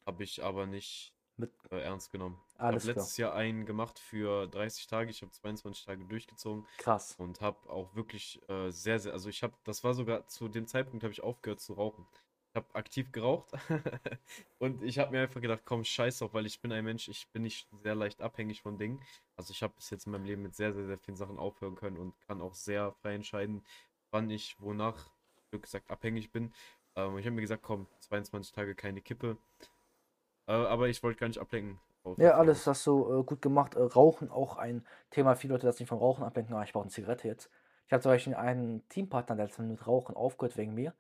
Habe 0.06 0.24
ich 0.24 0.44
aber 0.44 0.66
nicht 0.66 1.14
Mit 1.40 1.52
äh, 1.72 1.80
ernst 1.82 2.12
genommen. 2.12 2.38
Alles 2.58 2.84
ich 2.84 2.90
habe 2.90 3.00
letztes 3.00 3.18
Jahr 3.18 3.34
einen 3.34 3.66
gemacht 3.66 3.98
für 3.98 4.48
30 4.48 4.88
Tage. 4.88 5.10
Ich 5.10 5.22
habe 5.22 5.32
22 5.32 5.86
Tage 5.86 6.04
durchgezogen. 6.06 6.68
Krass. 6.78 7.16
Und 7.18 7.40
habe 7.40 7.70
auch 7.70 7.96
wirklich 7.96 8.42
äh, 8.50 8.70
sehr, 8.72 9.00
sehr, 9.00 9.14
also 9.14 9.30
ich 9.30 9.42
habe, 9.42 9.54
das 9.64 9.84
war 9.84 9.94
sogar 9.94 10.28
zu 10.28 10.50
dem 10.50 10.68
Zeitpunkt, 10.68 11.04
habe 11.04 11.14
ich 11.14 11.24
aufgehört 11.24 11.62
zu 11.62 11.74
rauchen. 11.74 12.06
Ich 12.52 12.56
habe 12.56 12.68
aktiv 12.74 13.12
geraucht 13.12 13.52
und 14.58 14.82
ich 14.84 14.98
habe 14.98 15.12
mir 15.12 15.22
einfach 15.22 15.40
gedacht, 15.40 15.62
komm, 15.66 15.84
scheiß 15.84 16.24
auf, 16.24 16.34
weil 16.34 16.48
ich 16.48 16.60
bin 16.60 16.72
ein 16.72 16.84
Mensch, 16.84 17.08
ich 17.08 17.28
bin 17.30 17.44
nicht 17.44 17.70
sehr 17.84 17.94
leicht 17.94 18.22
abhängig 18.22 18.62
von 18.62 18.78
Dingen. 18.78 19.00
Also 19.36 19.52
ich 19.52 19.62
habe 19.62 19.76
bis 19.76 19.92
jetzt 19.92 20.08
in 20.08 20.12
meinem 20.12 20.26
Leben 20.26 20.42
mit 20.42 20.56
sehr, 20.56 20.74
sehr, 20.74 20.86
sehr 20.86 20.98
vielen 20.98 21.16
Sachen 21.16 21.38
aufhören 21.38 21.76
können 21.76 21.98
und 21.98 22.20
kann 22.22 22.42
auch 22.42 22.56
sehr 22.56 22.92
frei 22.92 23.14
entscheiden, 23.14 23.64
wann 24.12 24.30
ich 24.30 24.60
wonach, 24.60 25.12
wie 25.52 25.60
gesagt, 25.60 25.90
abhängig 25.92 26.32
bin. 26.32 26.52
Ähm, 26.96 27.18
ich 27.18 27.26
habe 27.26 27.36
mir 27.36 27.42
gesagt, 27.42 27.64
komm, 27.64 27.88
22 28.00 28.52
Tage 28.52 28.76
keine 28.76 29.02
Kippe. 29.02 29.38
Äh, 30.50 30.54
aber 30.54 30.90
ich 30.90 31.02
wollte 31.04 31.20
gar 31.20 31.28
nicht 31.28 31.40
ablenken. 31.40 31.80
Ja, 32.18 32.32
alles 32.32 32.66
hast 32.66 32.88
du 32.88 33.20
äh, 33.20 33.24
gut 33.24 33.42
gemacht. 33.42 33.76
Äh, 33.76 33.84
Rauchen 33.84 34.32
auch 34.32 34.58
ein 34.58 34.84
Thema. 35.12 35.36
Viele 35.36 35.54
Leute 35.54 35.68
das 35.68 35.80
nicht 35.80 35.90
vom 35.90 36.00
Rauchen 36.00 36.24
ablenken. 36.24 36.56
Ah, 36.56 36.64
ich 36.64 36.74
brauche 36.74 36.84
eine 36.84 36.92
Zigarette 36.92 37.28
jetzt. 37.28 37.52
Ich 37.86 37.94
habe 37.94 38.02
zum 38.02 38.12
Beispiel 38.12 38.34
einen 38.34 38.88
Teampartner, 38.90 39.36
der 39.36 39.48
hat 39.48 39.60
mit 39.60 39.86
Rauchen 39.86 40.16
aufgehört 40.16 40.58
wegen 40.58 40.74
mir. 40.74 40.94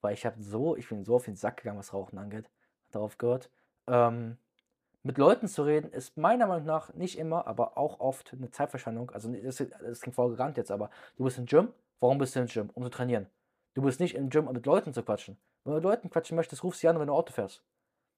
Weil 0.00 0.14
ich 0.14 0.24
habe 0.24 0.42
so, 0.42 0.76
ich 0.76 0.88
bin 0.88 1.04
so 1.04 1.16
auf 1.16 1.26
den 1.26 1.36
Sack 1.36 1.58
gegangen, 1.58 1.78
was 1.78 1.92
Rauchen 1.92 2.18
angeht. 2.18 2.46
Hat 2.86 2.94
darauf 2.94 3.18
gehört. 3.18 3.50
Ähm, 3.86 4.38
mit 5.02 5.18
Leuten 5.18 5.46
zu 5.46 5.62
reden 5.62 5.90
ist 5.90 6.16
meiner 6.16 6.46
Meinung 6.46 6.66
nach 6.66 6.94
nicht 6.94 7.18
immer, 7.18 7.46
aber 7.46 7.76
auch 7.76 8.00
oft 8.00 8.32
eine 8.32 8.50
Zeitverschwendung. 8.50 9.10
Also 9.10 9.30
das, 9.30 9.56
das 9.56 10.00
klingt 10.00 10.16
voll 10.16 10.30
gerannt 10.30 10.56
jetzt, 10.56 10.70
aber 10.70 10.90
du 11.16 11.24
bist 11.24 11.38
im 11.38 11.46
Gym. 11.46 11.68
Warum 12.00 12.18
bist 12.18 12.34
du 12.34 12.40
im 12.40 12.46
Gym? 12.46 12.70
Um 12.72 12.82
zu 12.82 12.90
trainieren. 12.90 13.26
Du 13.74 13.82
bist 13.82 14.00
nicht 14.00 14.14
im 14.14 14.30
Gym, 14.30 14.46
um 14.46 14.54
mit 14.54 14.64
Leuten 14.64 14.94
zu 14.94 15.02
quatschen. 15.02 15.36
Wenn 15.64 15.72
du 15.72 15.76
mit 15.76 15.84
Leuten 15.84 16.10
quatschen 16.10 16.34
möchtest, 16.36 16.64
ruf 16.64 16.76
sie 16.76 16.88
an, 16.88 16.98
wenn 16.98 17.08
du 17.08 17.12
Auto 17.12 17.32
fährst. 17.32 17.62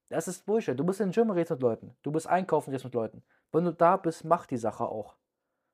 Das 0.09 0.27
ist 0.27 0.47
Bullshit. 0.47 0.79
Du 0.79 0.85
bist 0.85 1.00
im 1.00 1.11
Gym, 1.11 1.31
redest 1.31 1.50
mit 1.50 1.61
Leuten. 1.61 1.95
Du 2.03 2.11
bist 2.11 2.27
einkaufen, 2.27 2.71
redest 2.71 2.85
mit 2.85 2.95
Leuten. 2.95 3.23
Wenn 3.53 3.65
du 3.65 3.73
da 3.73 3.97
bist, 3.97 4.25
mach 4.25 4.47
die 4.47 4.57
Sache 4.57 4.85
auch. 4.85 5.17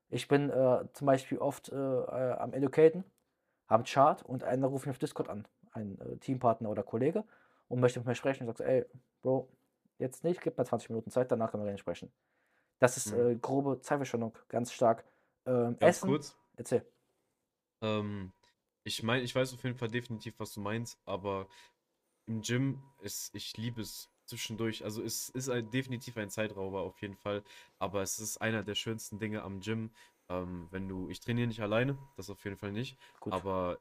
Ich 0.09 0.27
bin 0.27 0.49
äh, 0.49 0.85
zum 0.93 1.07
Beispiel 1.07 1.37
oft 1.37 1.69
äh, 1.69 1.75
äh, 1.75 2.33
am 2.33 2.53
Educaten, 2.53 3.03
am 3.67 3.83
Chart 3.83 4.23
und 4.23 4.43
einer 4.43 4.67
ruft 4.67 4.85
mich 4.85 4.93
auf 4.93 4.99
Discord 4.99 5.29
an, 5.29 5.47
ein 5.71 5.99
äh, 5.99 6.17
Teampartner 6.17 6.69
oder 6.69 6.83
Kollege, 6.83 7.23
und 7.67 7.79
möchte 7.79 7.99
mit 7.99 8.07
mir 8.07 8.15
sprechen 8.15 8.47
und 8.47 8.55
sagt, 8.55 8.69
ey, 8.69 8.85
Bro, 9.21 9.49
jetzt 9.97 10.23
nicht, 10.23 10.41
gib 10.41 10.57
mir 10.57 10.65
20 10.65 10.89
Minuten 10.89 11.09
Zeit, 11.09 11.31
danach 11.31 11.51
können 11.51 11.63
wir 11.63 11.67
reden 11.67 11.79
sprechen. 11.79 12.11
Das 12.79 12.97
ist 12.97 13.13
mhm. 13.13 13.31
Äh, 13.31 13.35
grobe 13.35 13.81
Zeitverschwendung, 13.81 14.37
ganz 14.49 14.71
stark. 14.71 15.05
Ähm, 15.45 15.77
ganz 15.79 15.97
Essen. 15.97 16.09
kurz. 16.09 16.37
Erzähl. 16.57 16.85
Ähm, 17.81 18.31
ich 18.83 19.01
meine, 19.01 19.23
ich 19.23 19.33
weiß 19.33 19.53
auf 19.53 19.63
jeden 19.63 19.77
Fall 19.77 19.89
definitiv, 19.89 20.39
was 20.39 20.53
du 20.53 20.59
meinst, 20.59 20.99
aber 21.05 21.47
im 22.27 22.41
Gym 22.41 22.83
ist, 23.01 23.33
ich 23.33 23.55
liebe 23.57 23.81
es 23.81 24.09
zwischendurch. 24.25 24.83
Also 24.83 25.01
es 25.01 25.29
ist 25.29 25.49
ein, 25.49 25.69
definitiv 25.71 26.17
ein 26.17 26.29
Zeitrauber 26.29 26.81
auf 26.81 27.01
jeden 27.01 27.15
Fall, 27.15 27.43
aber 27.79 28.01
es 28.01 28.19
ist 28.19 28.37
einer 28.37 28.63
der 28.63 28.75
schönsten 28.75 29.19
Dinge 29.19 29.43
am 29.43 29.59
Gym. 29.59 29.91
Ähm, 30.27 30.67
wenn 30.71 30.87
du, 30.87 31.09
ich 31.09 31.19
trainiere 31.19 31.47
nicht 31.47 31.61
alleine, 31.61 31.97
das 32.17 32.29
auf 32.29 32.43
jeden 32.43 32.57
Fall 32.57 32.71
nicht, 32.71 32.97
Gut. 33.19 33.33
aber 33.33 33.77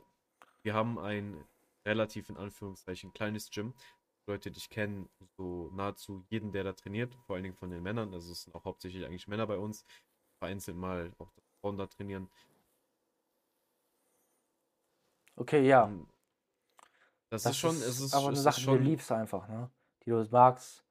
wir 0.62 0.74
haben 0.74 0.98
ein 0.98 1.42
relativ 1.86 2.28
in 2.28 2.36
Anführungszeichen 2.36 3.12
kleines 3.12 3.50
Gym. 3.50 3.74
Leute, 4.26 4.50
die 4.50 4.58
ich 4.58 4.70
kenne, 4.70 5.06
so 5.36 5.70
nahezu 5.74 6.24
jeden, 6.30 6.52
der 6.52 6.64
da 6.64 6.72
trainiert, 6.72 7.14
vor 7.26 7.34
allen 7.36 7.42
Dingen 7.42 7.56
von 7.56 7.70
den 7.70 7.82
Männern. 7.82 8.14
Also 8.14 8.32
es 8.32 8.44
sind 8.44 8.54
auch 8.54 8.64
hauptsächlich 8.64 9.04
eigentlich 9.04 9.28
Männer 9.28 9.46
bei 9.46 9.58
uns. 9.58 9.84
Vereinzelt 10.38 10.76
mal 10.76 11.12
auch 11.18 11.30
Frauen 11.60 11.76
da 11.76 11.86
trainieren. 11.86 12.30
Okay, 15.36 15.66
ja. 15.66 15.86
Ähm, 15.86 16.06
das, 17.28 17.42
das 17.42 17.52
ist 17.52 17.58
schon, 17.58 17.76
es 17.76 18.00
ist 18.00 18.14
aber 18.14 18.28
eine 18.28 18.36
Sache, 18.36 18.60
schon... 18.60 18.78
die 18.78 18.84
du 18.84 18.90
liebst 18.90 19.12
einfach, 19.12 19.48
ne? 19.48 19.70
Die 20.06 20.10
du 20.10 20.26
magst. 20.30 20.84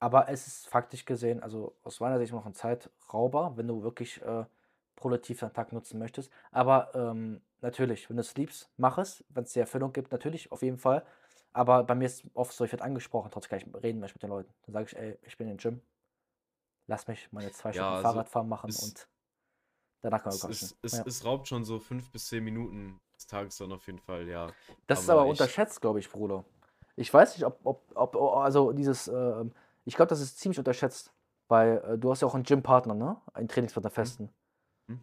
Aber 0.00 0.28
es 0.28 0.46
ist 0.46 0.68
faktisch 0.68 1.04
gesehen, 1.06 1.42
also 1.42 1.76
aus 1.84 2.00
meiner 2.00 2.18
Sicht 2.18 2.32
noch 2.32 2.46
ein 2.46 2.54
Zeitrauber, 2.54 3.56
wenn 3.56 3.68
du 3.68 3.82
wirklich 3.82 4.22
äh, 4.22 4.44
produktiv 4.96 5.40
deinen 5.40 5.54
Tag 5.54 5.72
nutzen 5.72 5.98
möchtest. 5.98 6.32
Aber 6.52 6.92
ähm, 6.94 7.42
natürlich, 7.62 8.08
wenn 8.10 8.16
du 8.16 8.22
es 8.22 8.36
liebst, 8.36 8.70
mach 8.76 8.98
es. 8.98 9.24
Wenn 9.30 9.44
es 9.44 9.52
dir 9.54 9.60
Erfüllung 9.60 9.92
gibt, 9.92 10.12
natürlich, 10.12 10.52
auf 10.52 10.62
jeden 10.62 10.78
Fall. 10.78 11.04
Aber 11.52 11.84
bei 11.84 11.94
mir 11.96 12.06
ist 12.06 12.24
oft 12.34 12.52
so, 12.52 12.64
ich 12.64 12.72
werde 12.72 12.84
angesprochen, 12.84 13.30
trotzdem 13.32 13.58
ich 13.58 13.82
reden 13.84 14.00
mit 14.00 14.22
den 14.22 14.30
Leuten. 14.30 14.52
Dann 14.66 14.72
sage 14.74 14.86
ich, 14.88 14.96
ey, 14.96 15.18
ich 15.22 15.36
bin 15.38 15.48
im 15.48 15.56
Gym. 15.58 15.82
lass 16.88 17.06
mich 17.06 17.30
meine 17.32 17.52
zwei 17.52 17.72
Ja, 17.72 17.84
Stunden 17.84 17.94
also 17.94 18.02
Fahrradfahren 18.02 18.48
machen 18.48 18.74
und 18.74 19.08
danach 20.02 20.22
können 20.22 20.36
wir 20.36 20.50
es, 20.50 20.62
es, 20.62 20.76
es, 20.82 20.98
Ja. 20.98 21.06
es 21.06 21.24
raubt 21.24 21.48
schon 21.48 21.64
so 21.64 21.78
fünf 21.78 22.10
bis 22.10 22.28
zehn 22.28 22.44
Minuten 22.44 22.98
des 23.16 23.26
Tages 23.26 23.56
dann 23.58 23.72
auf 23.72 23.86
jeden 23.86 23.98
Fall, 23.98 24.28
ja. 24.28 24.54
Das 24.88 25.02
ist 25.02 25.10
aber 25.10 25.22
Aber 25.22 25.26
ich, 25.26 25.38
unterschätzt, 25.40 25.80
glaube 25.80 26.00
ich, 26.00 26.10
Bruder. 26.10 26.44
Ich 26.98 27.14
weiß 27.14 27.36
nicht, 27.36 27.46
ob, 27.46 27.60
ob, 27.64 27.82
ob 27.94 28.16
also 28.36 28.72
dieses, 28.72 29.06
ähm, 29.06 29.52
ich 29.84 29.94
glaube, 29.94 30.08
das 30.08 30.20
ist 30.20 30.38
ziemlich 30.40 30.58
unterschätzt, 30.58 31.12
weil 31.46 31.78
äh, 31.78 31.98
du 31.98 32.10
hast 32.10 32.22
ja 32.22 32.28
auch 32.28 32.34
einen 32.34 32.42
Gym-Partner, 32.42 32.94
ne? 32.94 33.16
Einen 33.32 33.46
Trainingspartner 33.46 33.90
hm, 33.90 33.94
festen. 33.94 34.28
hm. 34.88 35.00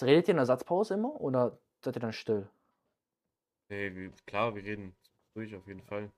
Redet 0.00 0.28
ihr 0.28 0.32
in 0.32 0.36
der 0.36 0.46
Satzpause 0.46 0.94
immer 0.94 1.20
oder 1.20 1.58
seid 1.80 1.96
ihr 1.96 2.00
dann 2.00 2.12
still? 2.12 2.48
Nee, 3.68 3.92
wir, 3.94 4.12
klar, 4.26 4.54
wir 4.54 4.62
reden 4.62 4.94
durch 5.34 5.54
auf 5.56 5.66
jeden 5.66 5.82
Fall. 5.82 6.10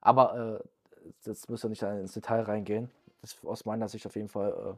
Aber 0.00 0.62
äh, 1.04 1.08
jetzt 1.26 1.50
müsst 1.50 1.64
ihr 1.64 1.68
nicht 1.68 1.82
ins 1.82 2.14
Detail 2.14 2.42
reingehen. 2.42 2.90
Das 3.20 3.34
ist 3.34 3.44
aus 3.44 3.66
meiner 3.66 3.88
Sicht 3.88 4.06
auf 4.06 4.16
jeden 4.16 4.28
Fall, 4.28 4.50
äh, 4.52 4.74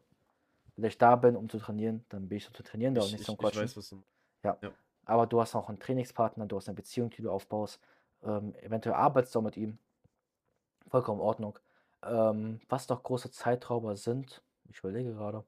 wenn 0.77 0.89
ich 0.89 0.99
da 0.99 1.15
bin, 1.15 1.37
um 1.37 1.49
zu 1.49 1.59
trainieren, 1.59 2.05
dann 2.09 2.29
bin 2.29 2.39
ich 2.39 2.45
so 2.45 2.51
zu 2.51 2.65
trainieren 2.65 2.95
da 2.97 3.03
und 3.03 3.07
Ich, 3.07 3.13
nicht 3.13 3.21
ich, 3.21 3.27
zum 3.27 3.35
ich 3.37 3.41
Quatschen. 3.41 3.63
weiß, 3.63 3.77
was 3.77 3.91
du. 3.91 4.03
Ja. 4.43 4.59
Ja. 4.63 4.73
Aber 5.05 5.27
du 5.27 5.41
hast 5.41 5.55
auch 5.55 5.69
einen 5.69 5.79
Trainingspartner, 5.79 6.47
du 6.47 6.57
hast 6.57 6.69
eine 6.69 6.75
Beziehung, 6.75 7.11
die 7.11 7.23
du 7.23 7.31
aufbaust. 7.31 7.81
Ähm, 8.23 8.55
eventuell 8.57 8.95
arbeitest 8.95 9.35
du 9.35 9.41
auch 9.41 9.45
mit 9.45 9.57
ihm. 9.57 9.79
Vollkommen 10.89 11.21
in 11.21 11.27
Ordnung. 11.27 11.59
Ähm, 12.03 12.61
was 12.69 12.87
doch 12.87 13.03
große 13.03 13.31
Zeitrauber 13.31 13.97
sind, 13.97 14.43
ich 14.71 14.79
überlege 14.79 15.13
gerade. 15.13 15.45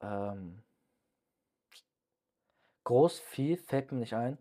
Ähm, 0.00 0.62
groß, 2.84 3.18
viel 3.20 3.56
fällt 3.56 3.92
mir 3.92 3.98
nicht 3.98 4.14
ein. 4.14 4.38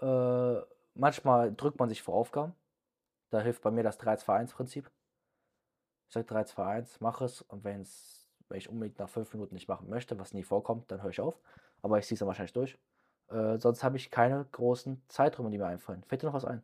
Äh, 0.00 0.60
manchmal 0.94 1.54
drückt 1.54 1.78
man 1.78 1.88
sich 1.88 2.02
vor 2.02 2.14
Aufgaben. 2.14 2.54
Da 3.30 3.40
hilft 3.40 3.62
bei 3.62 3.70
mir 3.70 3.82
das 3.82 3.98
3-2-1-Prinzip. 3.98 4.90
Ich 6.08 6.14
sage 6.14 6.26
3-2-1, 6.32 6.98
mach 7.00 7.20
es 7.20 7.42
und 7.42 7.64
wenn's, 7.64 8.28
wenn 8.48 8.58
ich 8.58 8.68
unbedingt 8.68 8.98
nach 8.98 9.08
5 9.08 9.32
Minuten 9.34 9.54
nicht 9.54 9.68
machen 9.68 9.88
möchte, 9.88 10.18
was 10.18 10.34
nie 10.34 10.44
vorkommt, 10.44 10.90
dann 10.90 11.02
höre 11.02 11.10
ich 11.10 11.20
auf. 11.20 11.40
Aber 11.82 11.98
ich 11.98 12.06
ziehe 12.06 12.14
es 12.14 12.20
dann 12.20 12.28
wahrscheinlich 12.28 12.52
durch. 12.52 12.78
Äh, 13.28 13.58
sonst 13.58 13.82
habe 13.82 13.96
ich 13.96 14.10
keine 14.10 14.44
großen 14.52 15.02
Zeiträume, 15.08 15.50
die 15.50 15.58
mir 15.58 15.66
einfallen. 15.66 16.04
Fällt 16.04 16.22
dir 16.22 16.26
noch 16.26 16.34
was 16.34 16.44
ein? 16.44 16.62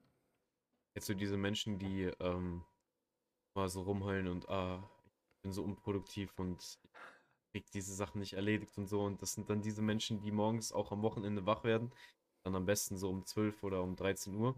Jetzt 0.95 1.07
so 1.07 1.15
diese 1.15 1.37
Menschen, 1.37 1.79
die 1.79 2.11
ähm, 2.21 2.65
mal 3.55 3.69
so 3.69 3.83
rumheulen 3.83 4.29
und 4.29 4.49
ah, 4.49 4.83
ich 5.37 5.43
bin 5.43 5.53
so 5.53 5.63
unproduktiv 5.63 6.39
und 6.39 6.79
krieg 7.53 7.71
diese 7.73 7.95
Sachen 7.95 8.21
nicht 8.21 8.35
erledigt 8.35 8.77
und 8.79 8.87
so. 8.87 9.03
Und 9.03 9.23
das 9.23 9.33
sind 9.33 9.51
dann 9.51 9.63
diese 9.63 9.83
Menschen, 9.83 10.21
die 10.21 10.31
morgens 10.31 10.73
auch 10.73 10.93
am 10.93 11.03
Wochenende 11.03 11.47
wach 11.47 11.65
werden. 11.65 11.93
Dann 12.45 12.55
am 12.55 12.67
besten 12.67 12.97
so 12.97 13.11
um 13.11 13.25
12 13.25 13.63
oder 13.63 13.83
um 13.83 13.97
13 13.97 14.35
Uhr. 14.35 14.55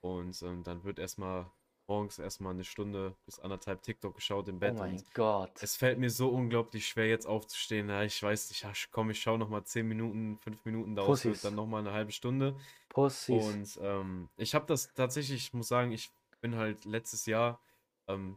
Und 0.00 0.40
ähm, 0.42 0.62
dann 0.62 0.84
wird 0.84 0.98
erstmal 0.98 1.50
morgens 1.90 2.18
erstmal 2.20 2.54
eine 2.54 2.64
Stunde 2.64 3.14
bis 3.26 3.40
anderthalb 3.40 3.82
TikTok 3.82 4.14
geschaut 4.14 4.48
im 4.48 4.56
Oh 4.56 4.58
Bett. 4.60 4.78
mein 4.78 4.92
Und 4.92 5.12
Gott. 5.12 5.62
es 5.62 5.76
fällt 5.76 5.98
mir 5.98 6.08
so 6.08 6.28
unglaublich 6.28 6.86
schwer, 6.86 7.08
jetzt 7.08 7.26
aufzustehen. 7.26 7.88
Ja, 7.88 8.04
ich 8.04 8.22
weiß 8.22 8.48
nicht, 8.50 8.62
ja, 8.62 8.72
komm, 8.92 9.10
ich 9.10 9.20
schaue 9.20 9.38
nochmal 9.38 9.64
10 9.64 9.86
Minuten, 9.88 10.38
5 10.38 10.64
Minuten, 10.64 10.94
wird 10.96 11.06
Pussys. 11.06 11.42
dann 11.42 11.56
nochmal 11.56 11.80
eine 11.80 11.92
halbe 11.92 12.12
Stunde. 12.12 12.54
Pussys. 12.88 13.76
Und 13.76 13.78
ähm, 13.82 14.28
ich 14.36 14.54
habe 14.54 14.66
das 14.66 14.92
tatsächlich, 14.94 15.46
ich 15.46 15.52
muss 15.52 15.68
sagen, 15.68 15.90
ich 15.90 16.10
bin 16.40 16.54
halt 16.54 16.84
letztes 16.84 17.26
Jahr, 17.26 17.60
ähm, 18.06 18.36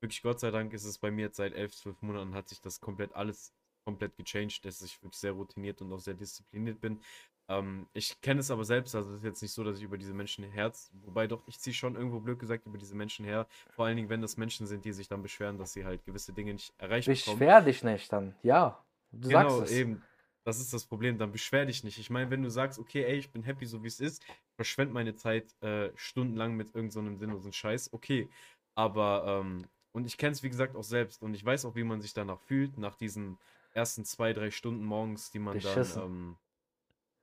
wirklich 0.00 0.22
Gott 0.22 0.40
sei 0.40 0.50
Dank 0.50 0.72
ist 0.72 0.84
es 0.84 0.98
bei 0.98 1.10
mir 1.10 1.26
jetzt 1.26 1.36
seit 1.36 1.52
11, 1.52 1.76
12 1.76 2.02
Monaten 2.02 2.34
hat 2.34 2.48
sich 2.48 2.60
das 2.60 2.80
komplett 2.80 3.14
alles 3.14 3.52
komplett 3.86 4.16
gechanged, 4.16 4.64
dass 4.64 4.80
ich 4.80 5.02
wirklich 5.02 5.20
sehr 5.20 5.32
routiniert 5.32 5.82
und 5.82 5.92
auch 5.92 6.00
sehr 6.00 6.14
diszipliniert 6.14 6.80
bin. 6.80 7.00
Ähm, 7.48 7.86
ich 7.92 8.20
kenne 8.22 8.40
es 8.40 8.50
aber 8.50 8.64
selbst, 8.64 8.94
also 8.94 9.10
es 9.10 9.18
ist 9.18 9.24
jetzt 9.24 9.42
nicht 9.42 9.52
so, 9.52 9.64
dass 9.64 9.76
ich 9.78 9.82
über 9.84 9.98
diese 9.98 10.14
Menschen 10.14 10.44
herz, 10.44 10.90
wobei 11.04 11.26
doch, 11.26 11.42
ich 11.46 11.58
ziehe 11.58 11.74
schon 11.74 11.94
irgendwo 11.94 12.20
blöd 12.20 12.38
gesagt 12.38 12.66
über 12.66 12.78
diese 12.78 12.94
Menschen 12.94 13.24
her, 13.24 13.46
vor 13.70 13.84
allen 13.86 13.96
Dingen, 13.96 14.08
wenn 14.08 14.22
das 14.22 14.36
Menschen 14.36 14.66
sind, 14.66 14.84
die 14.84 14.92
sich 14.92 15.08
dann 15.08 15.22
beschweren, 15.22 15.58
dass 15.58 15.72
sie 15.74 15.84
halt 15.84 16.04
gewisse 16.04 16.32
Dinge 16.32 16.54
nicht 16.54 16.72
erreicht 16.78 17.06
bekommen. 17.08 17.38
Beschwer 17.38 17.60
dich 17.60 17.82
nicht 17.84 18.12
dann. 18.12 18.34
Ja, 18.42 18.82
du 19.12 19.28
Genau, 19.28 19.58
sagst 19.58 19.72
es. 19.72 19.78
eben. 19.78 20.02
Das 20.46 20.60
ist 20.60 20.74
das 20.74 20.84
Problem. 20.84 21.16
Dann 21.16 21.32
beschwer 21.32 21.64
dich 21.64 21.84
nicht. 21.84 21.98
Ich 21.98 22.10
meine, 22.10 22.30
wenn 22.30 22.42
du 22.42 22.50
sagst, 22.50 22.78
okay, 22.78 23.04
ey, 23.04 23.16
ich 23.16 23.30
bin 23.32 23.42
happy, 23.42 23.64
so 23.64 23.82
wie 23.82 23.86
es 23.88 23.98
ist, 23.98 24.22
verschwende 24.56 24.92
meine 24.92 25.14
Zeit 25.14 25.54
äh, 25.62 25.90
stundenlang 25.96 26.54
mit 26.54 26.66
irgendeinem 26.74 26.90
so 26.90 27.00
einem 27.00 27.16
sinnlosen 27.16 27.52
Scheiß, 27.52 27.92
okay. 27.94 28.28
Aber, 28.74 29.40
ähm, 29.42 29.66
und 29.92 30.06
ich 30.06 30.18
kenne 30.18 30.32
es, 30.32 30.42
wie 30.42 30.50
gesagt, 30.50 30.76
auch 30.76 30.82
selbst. 30.84 31.22
Und 31.22 31.32
ich 31.34 31.44
weiß 31.44 31.64
auch, 31.64 31.74
wie 31.76 31.84
man 31.84 32.00
sich 32.02 32.12
danach 32.12 32.40
fühlt, 32.40 32.76
nach 32.76 32.94
diesen 32.94 33.38
ersten 33.72 34.04
zwei, 34.04 34.32
drei 34.34 34.50
Stunden 34.50 34.84
morgens, 34.84 35.30
die 35.30 35.38
man 35.38 35.60
dann 35.62 35.62
Beschissen. 35.62 36.02
ähm, 36.02 36.36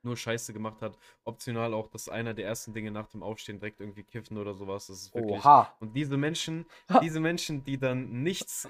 nur 0.03 0.17
Scheiße 0.17 0.53
gemacht 0.53 0.81
hat. 0.81 0.97
Optional 1.23 1.73
auch, 1.73 1.87
dass 1.87 2.09
einer 2.09 2.33
der 2.33 2.45
ersten 2.45 2.73
Dinge 2.73 2.91
nach 2.91 3.07
dem 3.09 3.23
Aufstehen 3.23 3.59
direkt 3.59 3.79
irgendwie 3.79 4.03
kiffen 4.03 4.37
oder 4.37 4.53
sowas. 4.53 4.87
Das 4.87 5.01
ist 5.01 5.15
wirklich. 5.15 5.39
Oha. 5.39 5.75
Und 5.79 5.93
diese 5.93 6.17
Menschen, 6.17 6.65
diese 7.01 7.19
Menschen, 7.19 7.63
die 7.63 7.77
dann 7.77 8.23
nichts 8.23 8.69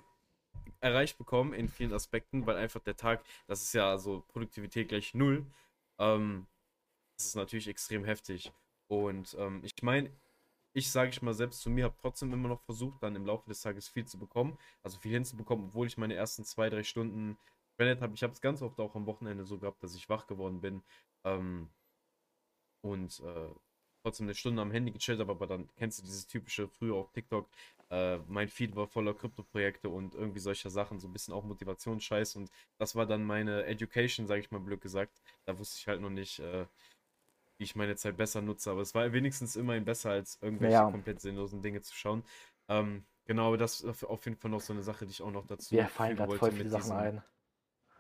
erreicht 0.80 1.18
bekommen 1.18 1.54
in 1.54 1.70
vielen 1.70 1.94
Aspekten, 1.94 2.46
weil 2.46 2.58
einfach 2.58 2.82
der 2.82 2.98
Tag, 2.98 3.24
das 3.48 3.62
ist 3.62 3.74
ja 3.74 3.98
so 3.98 4.24
Produktivität 4.28 4.90
gleich 4.90 5.14
null, 5.14 5.46
ähm, 6.00 6.48
das 7.16 7.28
ist 7.28 7.36
natürlich 7.36 7.68
extrem 7.68 8.04
heftig. 8.04 8.52
Und 8.88 9.36
ähm, 9.40 9.62
ich 9.64 9.82
meine, 9.84 10.12
ich 10.74 10.92
sage 10.92 11.12
ich 11.12 11.22
mal 11.22 11.34
selbst 11.34 11.62
zu 11.62 11.70
mir, 11.70 11.86
habe 11.86 11.96
trotzdem 12.02 12.34
immer 12.34 12.50
noch 12.50 12.62
versucht, 12.62 13.04
dann 13.04 13.16
im 13.16 13.26
Laufe 13.26 13.48
des 13.48 13.62
Tages 13.62 13.88
viel 13.88 14.06
zu 14.06 14.18
bekommen, 14.18 14.58
also 14.84 14.98
viel 15.00 15.12
hinzubekommen, 15.12 15.66
obwohl 15.68 15.88
ich 15.88 15.98
meine 15.98 16.16
ersten 16.16 16.44
zwei, 16.46 16.70
drei 16.70 16.84
Stunden 16.84 17.38
verwendet 17.76 18.02
habe. 18.02 18.14
Ich 18.14 18.24
habe 18.24 18.34
es 18.34 18.42
ganz 18.42 18.62
oft 18.62 18.80
auch 18.80 18.96
am 18.96 19.06
Wochenende 19.06 19.46
so 19.46 19.58
gehabt, 19.58 19.84
dass 19.84 19.96
ich 19.96 20.10
wach 20.10 20.28
geworden 20.28 20.62
bin 20.62 20.82
ähm, 21.24 21.70
und 22.82 23.20
äh, 23.22 23.50
trotzdem 24.04 24.26
eine 24.26 24.36
Stunde 24.36 24.62
am 24.62 24.72
Handy 24.72 24.92
gechillt 24.92 25.20
habe, 25.20 25.32
aber 25.32 25.48
dann 25.48 25.70
kennst 25.78 26.00
du 26.00 26.04
dieses 26.04 26.26
typische, 26.28 26.68
früher 26.68 26.96
auf 26.96 27.12
TikTok, 27.12 27.48
äh, 27.92 28.18
mein 28.28 28.50
Feed 28.50 28.76
war 28.76 28.88
voller 28.88 29.14
Krypto-Projekte 29.14 29.90
und 29.90 30.16
irgendwie 30.16 30.40
solcher 30.40 30.70
Sachen, 30.70 31.00
so 31.00 31.08
ein 31.08 31.14
bisschen 31.14 31.34
auch 31.34 31.44
Motivationsscheiß 31.44 32.36
und 32.38 32.50
das 32.80 32.96
war 32.96 33.06
dann 33.06 33.24
meine 33.24 33.66
Education, 33.66 34.26
sage 34.28 34.42
ich 34.42 34.52
mal 34.52 34.60
blöd 34.60 34.82
gesagt. 34.82 35.22
Da 35.46 35.58
wusste 35.60 35.78
ich 35.80 35.88
halt 35.88 36.02
noch 36.02 36.10
nicht, 36.10 36.40
äh, 36.40 36.66
wie 37.58 37.64
ich 37.66 37.76
meine 37.76 37.96
Zeit 37.96 38.18
besser 38.18 38.42
nutze, 38.42 38.72
aber 38.72 38.82
es 38.82 38.96
war 38.96 39.12
wenigstens 39.14 39.56
immerhin 39.56 39.86
besser, 39.86 40.12
als 40.12 40.40
irgendwelche 40.42 40.74
Ja. 40.74 40.92
komplett 40.92 41.22
sinnlosen 41.22 41.62
Dinge 41.62 41.82
zu 41.82 41.96
schauen. 41.96 42.24
Ähm, 42.70 43.04
genau, 43.26 43.48
aber 43.50 43.58
das 43.58 43.82
ist 43.82 44.04
auf 44.04 44.26
jeden 44.26 44.38
Fall 44.38 44.52
noch 44.52 44.62
so 44.62 44.74
eine 44.74 44.84
Sache, 44.84 45.06
die 45.06 45.12
ich 45.12 45.22
auch 45.22 45.32
noch 45.32 45.46
dazu 45.48 45.76
Wir 45.76 45.88
fallen 45.88 46.16
gerade 46.16 46.30
voll 46.30 46.52
wollte 46.52 46.58
viele 46.58 46.70
Sachen 46.70 46.92
ein. 46.94 47.24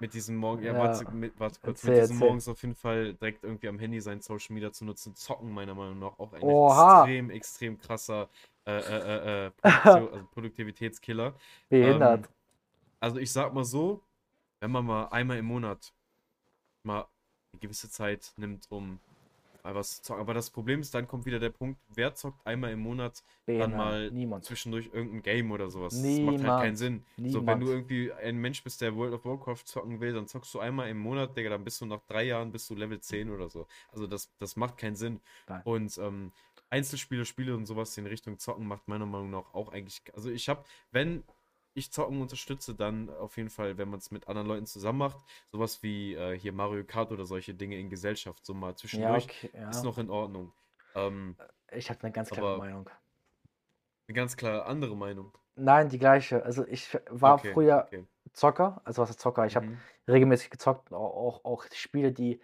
Mit 0.01 0.13
diesem 0.13 0.35
Morgen, 0.35 0.63
ja, 0.63 0.73
Ja. 0.73 0.79
warte, 0.79 1.05
mit, 1.13 1.39
warte 1.39 1.59
kurz, 1.61 1.83
Erzähl, 1.83 1.93
mit 1.93 2.03
diesem 2.03 2.15
erzähl. 2.15 2.27
morgens 2.27 2.47
auf 2.47 2.61
jeden 2.63 2.75
Fall 2.75 3.13
direkt 3.13 3.43
irgendwie 3.43 3.67
am 3.67 3.79
Handy 3.79 4.01
sein 4.01 4.19
Social 4.21 4.53
Media 4.53 4.71
zu 4.71 4.83
nutzen, 4.83 5.15
zocken 5.15 5.51
meiner 5.51 5.75
Meinung 5.75 5.99
nach 5.99 6.19
auch 6.19 6.33
ein 6.33 6.41
Oha. 6.43 7.03
extrem, 7.03 7.29
extrem 7.29 7.77
krasser 7.79 8.29
äh, 8.65 8.71
äh, 8.71 9.45
äh, 9.45 9.47
äh, 9.47 9.51
also 9.63 10.27
Produktivitätskiller. 10.33 11.35
Behindert. 11.69 12.25
Ähm, 12.25 12.33
also 12.99 13.17
ich 13.17 13.31
sag 13.31 13.53
mal 13.53 13.63
so, 13.65 14.03
wenn 14.59 14.71
man 14.71 14.85
mal 14.85 15.05
einmal 15.09 15.37
im 15.37 15.45
Monat 15.45 15.93
mal 16.83 17.07
eine 17.53 17.59
gewisse 17.59 17.89
Zeit 17.89 18.33
nimmt, 18.37 18.67
um 18.71 18.99
was 19.63 20.01
zocken. 20.01 20.21
Aber 20.21 20.33
das 20.33 20.49
Problem 20.49 20.81
ist, 20.81 20.93
dann 20.93 21.07
kommt 21.07 21.25
wieder 21.25 21.39
der 21.39 21.49
Punkt, 21.49 21.79
wer 21.93 22.13
zockt 22.15 22.45
einmal 22.45 22.71
im 22.71 22.79
Monat 22.79 23.23
dann 23.45 23.55
Behindert. 23.57 23.77
mal 23.77 24.11
Niemand. 24.11 24.45
zwischendurch 24.45 24.89
irgendein 24.93 25.21
Game 25.21 25.51
oder 25.51 25.69
sowas. 25.69 25.93
Das 25.93 26.19
macht 26.19 26.43
halt 26.43 26.61
keinen 26.61 26.73
Niemand. 26.73 26.77
Sinn. 26.77 27.03
So, 27.17 27.23
wenn 27.23 27.29
Niemand. 27.59 27.63
du 27.63 27.67
irgendwie 27.67 28.11
ein 28.13 28.37
Mensch 28.37 28.63
bist, 28.63 28.81
der 28.81 28.95
World 28.95 29.13
of 29.13 29.25
Warcraft 29.25 29.63
zocken 29.65 29.99
will, 29.99 30.13
dann 30.13 30.27
zockst 30.27 30.53
du 30.53 30.59
einmal 30.59 30.89
im 30.89 30.97
Monat, 30.99 31.35
Digga, 31.35 31.49
dann 31.49 31.63
bist 31.63 31.79
du 31.81 31.85
nach 31.85 32.01
drei 32.07 32.23
Jahren 32.23 32.51
bist 32.51 32.69
du 32.69 32.75
Level 32.75 32.99
10 32.99 33.29
oder 33.29 33.49
so. 33.49 33.67
Also 33.91 34.07
das, 34.07 34.31
das 34.39 34.55
macht 34.55 34.77
keinen 34.77 34.95
Sinn. 34.95 35.19
Nein. 35.47 35.61
Und 35.63 35.97
ähm, 35.97 36.31
Einzelspiele, 36.69 37.25
Spiele 37.25 37.55
und 37.55 37.65
sowas 37.65 37.97
in 37.97 38.05
Richtung 38.07 38.37
Zocken 38.39 38.65
macht 38.65 38.87
meiner 38.87 39.05
Meinung 39.05 39.29
nach 39.31 39.53
auch 39.53 39.71
eigentlich. 39.73 40.01
Also 40.13 40.29
ich 40.29 40.47
habe, 40.47 40.63
wenn 40.91 41.23
ich 41.73 41.91
Zocken 41.91 42.21
unterstütze, 42.21 42.75
dann 42.75 43.09
auf 43.09 43.37
jeden 43.37 43.49
Fall, 43.49 43.77
wenn 43.77 43.89
man 43.89 43.99
es 43.99 44.11
mit 44.11 44.27
anderen 44.27 44.47
Leuten 44.47 44.65
zusammen 44.65 44.99
macht, 44.99 45.17
sowas 45.51 45.83
wie 45.83 46.13
äh, 46.15 46.37
hier 46.37 46.53
Mario 46.53 46.83
Kart 46.85 47.11
oder 47.11 47.25
solche 47.25 47.53
Dinge 47.55 47.77
in 47.79 47.89
Gesellschaft, 47.89 48.45
so 48.45 48.53
mal 48.53 48.75
Ja, 48.91 49.15
zwischendurch, 49.15 49.25
okay. 49.25 49.49
ist 49.69 49.83
Ja. 49.83 49.83
noch 49.83 49.97
in 49.97 50.09
Ordnung. 50.09 50.53
Ähm, 50.95 51.37
Ich 51.71 51.89
habe 51.89 52.01
eine 52.03 52.11
ganz 52.11 52.31
klare 52.31 52.55
Meinung. 52.55 52.89
eine 54.07 54.13
ganz 54.15 54.37
klar 54.37 54.67
andere 54.67 54.95
Meinung. 54.95 55.35
Nein, 55.55 55.89
die 55.89 55.99
gleiche. 55.99 56.43
Also 56.43 56.65
ich 56.65 56.97
war 57.09 57.37
Okay, 57.37 57.53
früher 57.53 57.91
okay. 57.91 58.05
Zocker. 58.33 58.81
Also 58.85 59.01
was 59.01 59.09
ist 59.11 59.19
Zocker? 59.19 59.45
Ich 59.45 59.55
habe 59.55 59.67
Mhm. 59.67 59.83
regelmäßig 60.07 60.49
gezockt. 60.49 60.93
Auch, 60.93 61.13
auch, 61.41 61.45
auch 61.45 61.65
Spiele, 61.73 62.11
die 62.11 62.41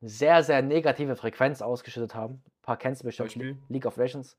sehr, 0.00 0.42
sehr 0.44 0.62
negative 0.62 1.16
Frequenz 1.16 1.62
ausgeschüttet 1.62 2.14
haben. 2.14 2.42
Ein 2.46 2.52
paar 2.62 2.78
kennst 2.78 3.02
du 3.02 3.06
bestimmt. 3.06 3.36
Beispiel? 3.36 3.58
League 3.68 3.86
of 3.86 3.96
Legends. 3.98 4.38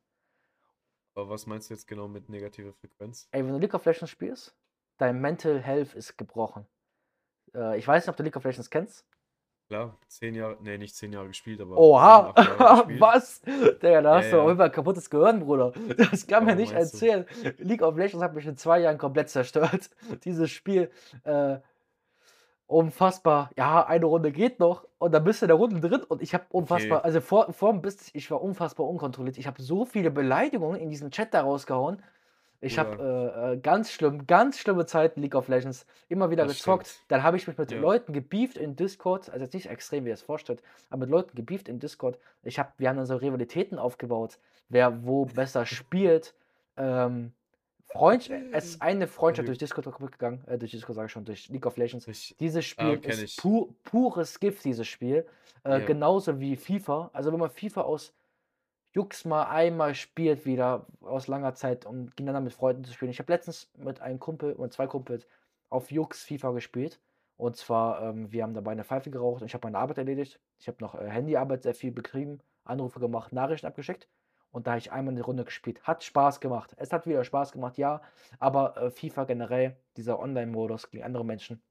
Aber 1.15 1.29
was 1.29 1.47
meinst 1.47 1.69
du 1.69 1.73
jetzt 1.73 1.87
genau 1.87 2.07
mit 2.07 2.29
negativer 2.29 2.73
Frequenz? 2.73 3.27
Ey, 3.31 3.43
wenn 3.45 3.53
du 3.53 3.57
League 3.57 3.73
of 3.73 3.85
Legends 3.85 4.09
spielst, 4.11 4.55
dein 4.97 5.19
Mental 5.21 5.59
Health 5.61 5.93
ist 5.93 6.17
gebrochen. 6.17 6.65
Äh, 7.53 7.77
ich 7.77 7.87
weiß 7.87 8.03
nicht, 8.03 8.09
ob 8.09 8.17
du 8.17 8.23
League 8.23 8.35
of 8.35 8.43
Legends 8.43 8.69
kennst. 8.69 9.05
Klar, 9.67 9.97
zehn 10.07 10.35
Jahre, 10.35 10.57
nee, 10.61 10.77
nicht 10.77 10.95
zehn 10.95 11.11
Jahre 11.11 11.27
gespielt, 11.27 11.59
aber 11.59 11.75
Oha! 11.75 12.33
gespielt. 12.83 13.01
Was? 13.01 13.41
Digga, 13.41 14.01
da 14.01 14.17
hast 14.17 14.25
Ja, 14.25 14.31
du 14.33 14.41
auch 14.41 14.49
immer 14.49 14.65
ein 14.65 14.71
kaputtes 14.71 15.09
Gehirn, 15.09 15.39
Bruder. 15.39 15.71
Das 15.97 16.27
kann 16.27 16.43
mir 16.43 16.49
Warum 16.51 16.61
nicht 16.61 16.73
meinst 16.73 17.01
du? 17.01 17.05
erzählen. 17.07 17.25
League 17.57 17.81
of 17.81 17.97
Legends 17.97 18.21
hat 18.23 18.35
mich 18.35 18.45
in 18.45 18.57
zwei 18.57 18.79
Jahren 18.81 18.99
komplett 18.99 19.29
zerstört. 19.29 19.89
Dieses 20.23 20.51
Spiel, 20.51 20.91
äh, 21.23 21.57
unfassbar. 22.67 23.51
Ja, 23.57 23.85
eine 23.85 24.05
Runde 24.05 24.31
geht 24.31 24.59
noch 24.59 24.87
und 24.97 25.11
dann 25.13 25.23
bist 25.23 25.41
du 25.41 25.45
in 25.45 25.49
der 25.49 25.57
Runde 25.57 25.79
drin 25.87 26.03
und 26.03 26.21
ich 26.21 26.33
habe 26.33 26.45
unfassbar, 26.49 26.99
Okay. 26.99 27.05
also 27.05 27.21
vor, 27.21 27.53
vor 27.53 27.71
dem 27.71 27.81
Biss, 27.81 28.09
ich 28.13 28.29
war 28.31 28.41
unfassbar 28.41 28.87
unkontrolliert. 28.87 29.37
Ich 29.37 29.47
habe 29.47 29.61
so 29.61 29.85
viele 29.85 30.11
Beleidigungen 30.11 30.79
in 30.79 30.89
diesem 30.89 31.11
Chat 31.11 31.33
da 31.33 31.41
rausgehauen. 31.41 32.01
Ich 32.61 32.77
Oder 32.77 32.79
habe 32.79 33.51
äh, 33.51 33.53
äh, 33.53 33.57
ganz 33.57 33.91
schlimm, 33.91 34.25
ganz 34.27 34.57
schlimme 34.59 34.85
Zeiten 34.87 35.21
League 35.21 35.35
of 35.35 35.47
Legends 35.49 35.85
immer 36.09 36.31
wieder 36.31 36.45
das 36.45 36.47
gezockt. 36.47 36.87
stimmt. 36.87 37.05
Dann 37.09 37.21
habe 37.23 37.37
ich 37.37 37.47
mich 37.47 37.57
mit 37.57 37.69
Ja. 37.69 37.77
Leuten 37.77 38.13
gebieft 38.13 38.57
in 38.57 38.75
Discord, 38.75 39.29
also 39.29 39.43
jetzt 39.43 39.53
nicht 39.53 39.69
extrem, 39.69 40.05
wie 40.05 40.09
ihr 40.09 40.13
es 40.15 40.21
vorstellt, 40.23 40.63
aber 40.89 41.01
mit 41.01 41.09
Leuten 41.09 41.35
gebieft 41.35 41.69
in 41.69 41.79
Discord. 41.79 42.17
Ich 42.43 42.57
habe, 42.59 42.71
wir 42.77 42.89
haben 42.89 42.97
dann 42.97 43.05
so 43.05 43.17
Rivalitäten 43.17 43.77
aufgebaut, 43.77 44.39
wer 44.69 45.05
wo 45.05 45.25
besser 45.25 45.65
spielt. 45.65 46.33
Ähm, 46.77 47.33
Freund, 47.87 48.29
es 48.51 48.65
ist 48.65 48.81
eine 48.81 49.07
Freundschaft 49.07 49.47
durch 49.47 49.57
Discord 49.57 49.85
gegangen, 50.11 50.43
äh, 50.47 50.57
durch 50.57 50.71
Discord 50.71 50.95
sage 50.95 51.05
ich 51.05 51.11
schon, 51.11 51.23
durch 51.23 51.49
League 51.49 51.65
of 51.65 51.77
Legends. 51.77 52.07
Ich, 52.07 52.35
Dieses 52.39 52.65
ah, 52.65 52.67
Spiel 52.67 52.97
kenn 52.99 53.19
ist 53.19 53.37
pu 53.41 53.73
pures 53.83 54.39
Gift, 54.39 54.65
dieses 54.65 54.87
Spiel. 54.87 55.25
Äh, 55.63 55.79
Ja. 55.79 55.85
Genauso 55.85 56.39
wie 56.39 56.55
FIFA. 56.55 57.09
Also 57.13 57.31
wenn 57.31 57.39
man 57.39 57.49
FIFA 57.49 57.81
aus 57.81 58.13
Jux 58.93 59.25
mal 59.25 59.43
einmal 59.43 59.93
spielt, 59.93 60.45
wieder 60.45 60.87
aus 61.01 61.27
langer 61.27 61.53
Zeit, 61.53 61.85
um 61.85 62.07
gegeneinander 62.11 62.45
mit 62.45 62.53
Freunden 62.53 62.85
zu 62.85 62.93
spielen. 62.93 63.11
Ich 63.11 63.19
habe 63.19 63.31
letztens 63.31 63.69
mit 63.75 63.99
einem 64.01 64.19
Kumpel 64.19 64.53
und 64.53 64.71
zwei 64.71 64.87
Kumpels 64.87 65.27
auf 65.69 65.91
Jux 65.91 66.23
FIFA 66.23 66.51
gespielt. 66.51 66.99
Und 67.37 67.57
zwar, 67.57 68.01
ähm, 68.01 68.31
wir 68.31 68.43
haben 68.43 68.53
dabei 68.53 68.71
eine 68.71 68.85
Pfeife 68.85 69.11
geraucht 69.11 69.41
und 69.41 69.47
ich 69.47 69.53
habe 69.53 69.67
meine 69.67 69.77
Arbeit 69.77 69.97
erledigt. 69.97 70.39
Ich 70.57 70.67
habe 70.67 70.77
noch 70.79 70.95
äh, 70.95 71.09
Handyarbeit 71.09 71.63
sehr 71.63 71.75
viel 71.75 71.91
betrieben, 71.91 72.39
Anrufe 72.63 73.01
gemacht, 73.01 73.33
Nachrichten 73.33 73.67
abgeschickt. 73.67 74.07
Und 74.55 74.67
da 74.67 74.71
habe 74.71 74.79
ich 74.79 74.91
einmal 74.93 75.13
eine 75.13 75.21
Runde 75.23 75.43
gespielt. 75.43 75.83
Hat 75.83 76.01
Spaß 76.03 76.39
gemacht. 76.39 76.73
Es 76.77 76.93
hat 76.93 77.05
wieder 77.05 77.25
Spaß 77.25 77.51
gemacht, 77.51 77.77
ja. 77.77 78.01
Aber 78.39 78.77
äh, 78.77 78.89
FIFA 78.89 79.25
generell, 79.25 79.75
dieser 79.97 80.17
Online-Modus 80.17 80.89
gegen 80.91 81.03
andere 81.03 81.25
Menschen, 81.25 81.61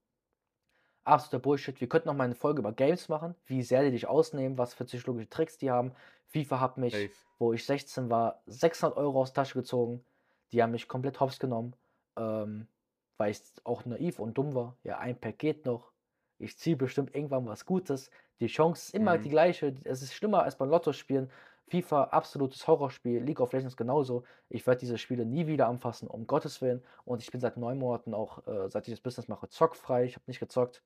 absoluter 1.05 1.39
Bullshit. 1.43 1.81
Wir 1.81 1.89
könnten 1.89 2.09
noch 2.09 2.15
mal 2.15 2.25
eine 2.25 2.35
Folge 2.35 2.61
über 2.61 2.73
Games 2.73 3.09
machen, 3.09 3.35
wie 3.47 3.63
sehr 3.63 3.83
die 3.85 3.91
dich 3.91 4.07
ausnehmen, 4.07 4.59
was 4.59 4.75
für 4.75 4.85
psychologische 4.85 5.29
Tricks 5.31 5.57
die 5.59 5.71
haben. 5.71 5.93
FIFA 6.27 6.61
hat 6.61 6.77
mich, 6.79 6.93
Safe. 6.93 7.11
wo 7.39 7.53
ich 7.53 7.65
16 7.65 8.11
war, 8.11 8.43
600 8.47 8.97
Euro 8.99 9.21
aus 9.23 9.33
der 9.33 9.43
Tasche 9.45 9.59
gezogen. 9.59 10.05
Die 10.53 10.63
haben 10.63 10.73
mich 10.73 10.87
komplett 10.89 11.21
hops 11.21 11.39
genommen, 11.39 11.75
ähm, 12.17 12.69
weil 13.17 13.31
ich 13.31 13.41
auch 13.65 13.85
naiv 13.85 14.19
und 14.19 14.37
dumm 14.37 14.55
war. 14.55 14.77
Ja, 14.83 14.99
ein 14.99 15.19
Pack 15.19 15.39
geht 15.39 15.65
noch. 15.67 15.91
Ich 16.39 16.59
ziehe 16.59 16.77
bestimmt 16.77 17.15
irgendwann 17.15 17.47
was 17.47 17.65
Gutes. 17.65 18.11
Die 18.41 18.47
Chance 18.49 18.89
ist 18.89 18.95
immer 18.95 19.17
Mhm. 19.17 19.23
die 19.23 19.29
gleiche. 19.31 19.75
Es 19.85 20.03
ist 20.03 20.13
schlimmer 20.15 20.43
als 20.43 20.57
beim 20.57 20.69
Lotto 20.69 20.93
spielen. 20.93 21.31
FIFA, 21.69 22.05
absolutes 22.05 22.67
Horrorspiel. 22.67 23.23
League 23.23 23.41
of 23.41 23.53
Legends 23.53 23.77
genauso. 23.77 24.25
Ich 24.49 24.67
werde 24.67 24.81
diese 24.81 24.99
Spiele 24.99 25.25
nie 25.25 25.47
wieder 25.47 25.67
anfassen, 25.69 26.09
um 26.09 26.27
Gottes 26.27 26.61
Willen. 26.61 26.83
Und 27.05 27.23
ich 27.23 27.31
bin 27.31 27.41
seit 27.41 27.57
neun 27.57 27.79
Monaten 27.79 28.15
auch, 28.15 28.47
äh, 28.47 28.69
seit 28.69 28.87
ich 28.87 28.95
das 28.95 29.01
Business 29.01 29.29
mache, 29.29 29.49
zockfrei. 29.49 30.05
Ich 30.05 30.15
habe 30.15 30.25
nicht 30.27 30.41
gezockt. 30.41 30.83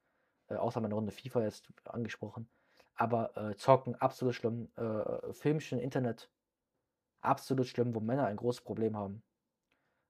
Äh, 0.48 0.54
außer 0.54 0.80
meine 0.80 0.94
Runde 0.94 1.12
FIFA 1.12 1.42
jetzt 1.42 1.68
angesprochen. 1.84 2.48
Aber 2.94 3.36
äh, 3.36 3.56
zocken, 3.56 3.96
absolut 3.96 4.34
schlimm. 4.34 4.70
Äh, 4.76 5.32
Filmchen, 5.32 5.78
Internet, 5.78 6.30
absolut 7.20 7.66
schlimm, 7.66 7.94
wo 7.94 8.00
Männer 8.00 8.26
ein 8.26 8.36
großes 8.36 8.62
Problem 8.62 8.96
haben. 8.96 9.22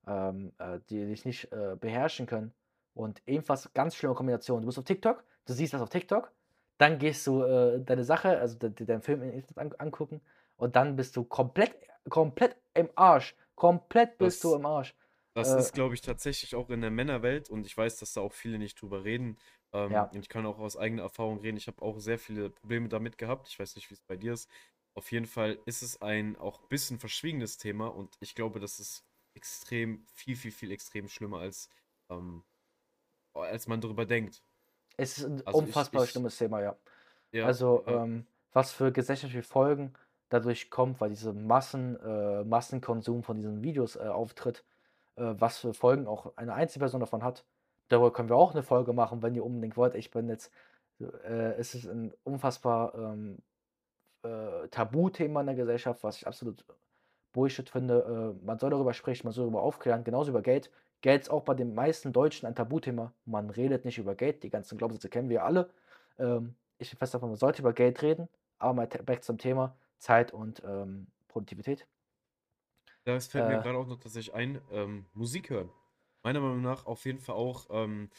Ähm, 0.07 0.53
äh, 0.59 0.81
die 0.89 1.05
sich 1.07 1.25
nicht 1.25 1.53
äh, 1.53 1.77
beherrschen 1.79 2.27
können. 2.27 2.55
Und 2.95 3.23
ebenfalls 3.27 3.73
ganz 3.75 3.95
schlimme 3.95 4.15
Kombination. 4.15 4.63
Du 4.63 4.67
bist 4.67 4.79
auf 4.79 4.85
TikTok, 4.85 5.23
du 5.45 5.53
siehst 5.53 5.75
was 5.75 5.83
auf 5.83 5.91
TikTok, 5.91 6.33
dann 6.79 6.99
gehst 6.99 7.27
du 7.27 7.43
äh, 7.43 7.81
deine 7.81 8.05
Sache, 8.05 8.39
also 8.39 8.59
de, 8.59 8.71
de, 8.71 8.87
deinen 8.87 9.03
Film 9.03 9.23
im 9.23 9.33
Internet 9.33 9.59
an, 9.59 9.73
angucken 9.79 10.21
und 10.59 10.77
dann 10.77 10.97
bist 10.97 11.17
du 11.17 11.25
komplett, 11.25 11.75
komplett 12.11 12.57
im 12.75 12.91
Arsch. 12.95 13.35
Komplett 13.55 14.19
bist 14.19 14.45
Das- 14.45 14.51
du 14.51 14.57
im 14.57 14.67
Arsch. 14.67 14.95
Das 15.35 15.53
Äh, 15.53 15.59
ist, 15.61 15.73
glaube 15.73 15.95
ich, 15.95 16.01
tatsächlich 16.01 16.55
auch 16.57 16.69
in 16.69 16.81
der 16.81 16.91
Männerwelt 16.91 17.49
und 17.49 17.65
ich 17.65 17.77
weiß, 17.77 17.97
dass 17.99 18.13
da 18.13 18.21
auch 18.21 18.33
viele 18.33 18.59
nicht 18.59 18.81
drüber 18.81 19.05
reden. 19.05 19.39
Ähm, 19.73 19.93
Ja. 19.93 20.03
Und 20.05 20.17
ich 20.19 20.29
kann 20.29 20.47
auch 20.47 20.59
aus 20.59 20.77
eigener 20.77 21.03
Erfahrung 21.03 21.39
reden. 21.41 21.57
Ich 21.57 21.69
habe 21.69 21.81
auch 21.83 21.99
sehr 22.01 22.19
viele 22.19 22.51
Probleme 22.51 22.89
damit 22.89 23.19
gehabt. 23.19 23.47
Ich 23.49 23.59
weiß 23.59 23.77
nicht, 23.77 23.89
wie 23.91 23.95
es 23.95 24.01
bei 24.03 24.17
dir 24.17 24.33
ist. 24.33 24.51
Auf 24.95 25.13
jeden 25.13 25.27
Fall 25.27 25.59
ist 25.65 25.83
es 25.83 26.01
ein 26.03 26.37
auch 26.37 26.63
ein 26.63 26.69
bisschen 26.69 26.99
verschwiegenes 26.99 27.57
Thema 27.57 27.87
und 27.89 28.17
ich 28.21 28.35
glaube, 28.35 28.59
das 28.59 28.81
ist 28.81 29.05
extrem, 29.35 30.05
viel, 30.13 30.35
viel, 30.35 30.51
viel 30.51 30.73
extrem 30.73 31.09
schlimmer 31.09 31.39
als, 31.39 31.69
ähm, 32.11 32.43
als 33.35 33.69
man 33.69 33.81
darüber 33.81 34.07
denkt. 34.07 34.43
Es 34.97 35.19
ist 35.19 35.25
ein 35.25 35.47
Also 35.47 35.61
ich- 35.61 35.67
unfassbar 35.69 36.03
ich- 36.05 36.11
schlimmes 36.11 36.37
Thema, 36.37 36.61
ja. 36.63 36.77
Ja, 37.31 37.47
Also, 37.47 37.85
ähm, 37.87 38.27
was 38.53 38.73
für 38.73 38.91
gesellschaftliche 38.91 39.45
Folgen 39.45 39.93
dadurch 40.29 40.71
kommt, 40.71 41.01
weil 41.01 41.11
diese 41.11 41.33
Massen, 41.33 41.99
äh, 42.01 42.45
Massenkonsum 42.45 43.23
von 43.23 43.37
diesen 43.39 43.63
Videos 43.63 43.97
äh, 43.97 44.01
auftritt, 44.01 44.65
äh, 45.17 45.35
was 45.39 45.59
für 45.59 45.75
Folgen 45.75 46.07
auch 46.07 46.37
eine 46.37 46.55
Einzelperson 46.55 47.01
davon 47.01 47.23
hat. 47.23 47.45
Darüber 47.89 48.13
können 48.13 48.29
wir 48.29 48.37
auch 48.37 48.53
eine 48.53 48.63
Folge 48.63 48.93
machen, 48.93 49.23
wenn 49.23 49.35
ihr 49.35 49.45
unbedingt 49.45 49.77
wollt. 49.77 49.95
Ich 49.95 50.11
bin 50.11 50.29
jetzt, 50.29 50.53
äh, 51.01 51.53
es 51.59 51.75
ist 51.75 51.87
ein 51.87 52.13
unfassbar 52.25 52.95
ähm, 52.95 53.39
äh, 54.23 54.69
Tabuthema 54.69 55.41
in 55.41 55.47
der 55.47 55.57
Gesellschaft, 55.57 56.03
was 56.05 56.19
ich 56.19 56.27
absolut 56.27 56.65
Bullshit 57.33 57.69
finde. 57.71 58.37
Äh, 58.41 58.45
man 58.45 58.59
soll 58.59 58.71
darüber 58.71 58.93
sprechen, 58.93 59.27
man 59.27 59.33
soll 59.33 59.45
darüber 59.45 59.63
aufklären, 59.63 60.05
genauso 60.05 60.31
über 60.31 60.43
Geld. 60.43 60.71
Geld 61.01 61.23
ist 61.23 61.31
auch 61.31 61.45
bei 61.45 61.55
den 61.55 61.75
meisten 61.75 62.13
Deutschen 62.13 62.47
ein 62.47 62.55
Tabuthema. 62.55 63.13
Man 63.25 63.51
redet 63.51 63.85
nicht 63.85 63.99
über 63.99 64.15
Geld, 64.15 64.43
die 64.43 64.51
ganzen 64.51 64.77
Glaubenssätze 64.77 65.09
kennen 65.09 65.31
wir 65.31 65.45
alle. 65.45 65.71
Ähm, 66.19 66.57
ich 66.79 66.91
bin 66.91 66.99
fest 66.99 67.15
davon, 67.15 67.31
man 67.31 67.39
sollte 67.39 67.63
über 67.63 67.73
Geld 67.73 68.03
reden, 68.03 68.29
aber 68.59 68.75
mal 68.75 68.87
back 68.87 69.25
zum 69.25 69.39
Thema 69.39 69.75
Zeit 69.99 70.33
und 70.33 70.63
ähm, 70.65 71.09
Produktivität. 71.29 71.89
Das 73.05 73.27
fällt 73.29 73.47
mir 73.47 73.59
Äh. 73.59 73.59
gerade 73.59 73.79
auch 73.79 73.87
noch 73.87 73.99
tatsächlich 73.99 74.35
ein, 74.35 74.61
ähm, 74.71 75.07
Musik 75.13 75.51
hören. 75.51 75.71
Meiner 76.23 76.41
Meinung 76.41 76.63
nach 76.63 76.87
auf 76.87 77.05
jeden 77.07 77.21
Fall 77.21 77.35
auch, 77.37 77.67
ähm, 77.71 78.11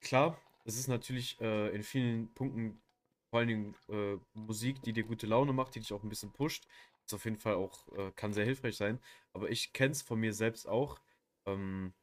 klar, 0.00 0.38
es 0.64 0.78
ist 0.78 0.88
natürlich 0.88 1.40
äh, 1.40 1.68
in 1.74 1.82
vielen 1.82 2.32
Punkten 2.34 2.82
vor 3.30 3.40
allen 3.40 3.48
Dingen 3.48 3.76
äh, 3.88 4.16
Musik, 4.32 4.82
die 4.82 4.92
dir 4.92 5.04
gute 5.04 5.26
Laune 5.26 5.52
macht, 5.52 5.74
die 5.74 5.80
dich 5.80 5.92
auch 5.92 6.02
ein 6.02 6.08
bisschen 6.08 6.32
pusht. 6.32 6.66
Ist 7.04 7.14
auf 7.14 7.24
jeden 7.24 7.38
Fall 7.38 7.54
auch, 7.54 7.88
äh, 7.92 8.12
kann 8.12 8.32
sehr 8.32 8.44
hilfreich 8.44 8.76
sein. 8.76 9.00
Aber 9.32 9.50
ich 9.50 9.72
kenne 9.72 9.92
es 9.92 10.02
von 10.02 10.20
mir 10.20 10.32
selbst 10.32 10.66
auch, 10.68 11.00
ähm, 11.46 11.94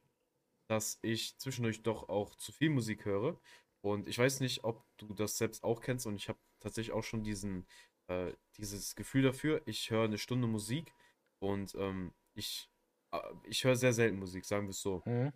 dass 0.68 0.98
ich 1.02 1.38
zwischendurch 1.38 1.82
doch 1.82 2.08
auch 2.08 2.36
zu 2.36 2.52
viel 2.52 2.70
Musik 2.70 3.04
höre. 3.06 3.40
Und 3.82 4.08
ich 4.08 4.18
weiß 4.18 4.40
nicht, 4.40 4.64
ob 4.64 4.86
du 4.98 5.14
das 5.14 5.38
selbst 5.38 5.64
auch 5.64 5.80
kennst. 5.82 6.06
Und 6.06 6.16
ich 6.16 6.28
habe 6.28 6.40
tatsächlich 6.60 6.92
auch 6.94 7.04
schon 7.04 7.24
diesen, 7.24 7.66
äh, 8.12 8.34
dieses 8.56 8.94
Gefühl 8.94 9.22
dafür. 9.22 9.62
Ich 9.66 9.90
höre 9.90 10.04
eine 10.04 10.18
Stunde 10.18 10.46
Musik 10.46 10.92
und 11.38 11.74
ähm, 11.76 12.12
ich, 12.34 12.68
äh, 13.12 13.18
ich 13.44 13.64
höre 13.64 13.76
sehr 13.76 13.92
selten 13.92 14.18
Musik, 14.18 14.44
sagen 14.44 14.66
wir 14.66 14.70
es 14.70 14.80
so. 14.80 15.02
Mhm. 15.04 15.32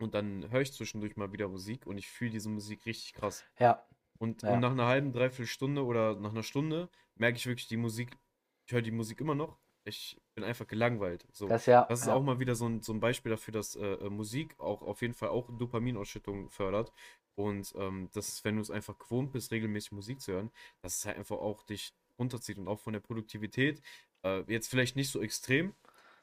Und 0.00 0.14
dann 0.14 0.50
höre 0.50 0.60
ich 0.60 0.72
zwischendurch 0.72 1.16
mal 1.16 1.32
wieder 1.32 1.48
Musik 1.48 1.86
und 1.86 1.98
ich 1.98 2.08
fühle 2.08 2.30
diese 2.30 2.48
Musik 2.48 2.86
richtig 2.86 3.14
krass. 3.14 3.44
Ja, 3.58 3.84
Und, 4.18 4.42
Ja. 4.42 4.54
und 4.54 4.60
nach 4.60 4.70
einer 4.70 4.86
halben, 4.86 5.12
dreiviertel 5.12 5.46
Stunde 5.46 5.84
oder 5.84 6.14
nach 6.16 6.30
einer 6.30 6.42
Stunde 6.42 6.88
merke 7.16 7.36
ich 7.36 7.46
wirklich 7.46 7.68
die 7.68 7.76
Musik, 7.76 8.16
ich 8.66 8.72
höre 8.72 8.82
die 8.82 8.90
Musik 8.92 9.20
immer 9.20 9.34
noch. 9.34 9.58
Ich 9.84 10.20
bin 10.34 10.44
einfach 10.44 10.66
gelangweilt. 10.66 11.26
So. 11.32 11.48
das 11.48 11.62
ist 11.62 11.66
ja. 11.66 11.86
Das 11.88 12.00
ist 12.00 12.06
ja. 12.06 12.14
auch 12.14 12.22
mal 12.22 12.38
wieder 12.38 12.54
so 12.54 12.66
ein, 12.66 12.82
so 12.82 12.92
ein 12.92 13.00
Beispiel 13.00 13.30
dafür, 13.30 13.52
dass 13.52 13.74
äh, 13.74 13.84
äh, 13.86 14.10
Musik 14.10 14.54
auch 14.58 14.82
auf 14.82 15.00
jeden 15.00 15.14
Fall 15.14 15.30
auch 15.30 15.48
Dopaminausschüttung 15.56 16.50
fördert. 16.50 16.92
Und 17.34 17.72
ähm, 17.76 18.10
das 18.12 18.28
ist, 18.28 18.44
wenn 18.44 18.56
du 18.56 18.62
es 18.62 18.70
einfach 18.70 18.98
gewohnt 18.98 19.32
bist, 19.32 19.50
regelmäßig 19.50 19.92
Musik 19.92 20.20
zu 20.20 20.32
hören, 20.32 20.50
dass 20.82 20.98
es 20.98 21.06
halt 21.06 21.16
einfach 21.16 21.38
auch 21.38 21.62
dich 21.64 21.94
runterzieht 22.18 22.58
und 22.58 22.68
auch 22.68 22.80
von 22.80 22.92
der 22.92 23.00
Produktivität. 23.00 23.80
Äh, 24.24 24.42
jetzt 24.52 24.68
vielleicht 24.68 24.96
nicht 24.96 25.10
so 25.10 25.20
extrem, 25.22 25.74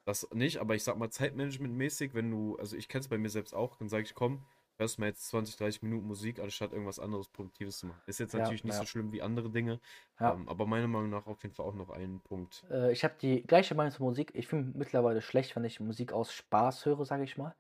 das 0.05 0.29
nicht, 0.33 0.57
aber 0.59 0.75
ich 0.75 0.83
sag 0.83 0.97
mal 0.97 1.09
Zeitmanagement-mäßig, 1.09 2.13
wenn 2.13 2.29
du, 2.29 2.57
also 2.57 2.75
ich 2.77 2.87
kenne 2.87 3.01
es 3.01 3.07
bei 3.07 3.17
mir 3.17 3.29
selbst 3.29 3.53
auch, 3.53 3.75
dann 3.77 3.89
sage 3.89 4.03
ich, 4.03 4.13
komm, 4.13 4.45
hörst 4.77 4.99
mal 4.99 5.07
jetzt 5.07 5.27
20, 5.29 5.55
30 5.57 5.81
Minuten 5.81 6.05
Musik, 6.07 6.39
anstatt 6.39 6.73
irgendwas 6.73 6.99
anderes 6.99 7.29
Produktives 7.29 7.79
zu 7.79 7.87
machen. 7.87 8.01
Ist 8.05 8.19
jetzt 8.19 8.33
Ja, 8.33 8.39
natürlich 8.39 8.63
nicht 8.63 8.73
ja. 8.73 8.79
so 8.81 8.85
schlimm 8.85 9.11
wie 9.11 9.21
andere 9.21 9.49
Dinge, 9.49 9.79
Ja. 10.19 10.33
ähm, 10.33 10.47
aber 10.49 10.65
meiner 10.67 10.87
Meinung 10.87 11.09
nach 11.09 11.25
auf 11.27 11.41
jeden 11.43 11.55
Fall 11.55 11.65
auch 11.65 11.73
noch 11.73 11.89
ein 11.89 12.19
Punkt. 12.21 12.65
Äh, 12.69 12.91
ich 12.91 13.03
habe 13.03 13.15
die 13.21 13.43
gleiche 13.43 13.75
Meinung 13.75 13.91
zur 13.91 14.05
Musik. 14.05 14.31
Ich 14.35 14.47
finde 14.47 14.77
mittlerweile 14.77 15.21
schlecht, 15.21 15.55
wenn 15.55 15.63
ich 15.63 15.79
Musik 15.79 16.13
aus 16.13 16.33
Spaß 16.33 16.85
höre, 16.85 17.05
sage 17.05 17.23
ich 17.23 17.37
mal. 17.37 17.55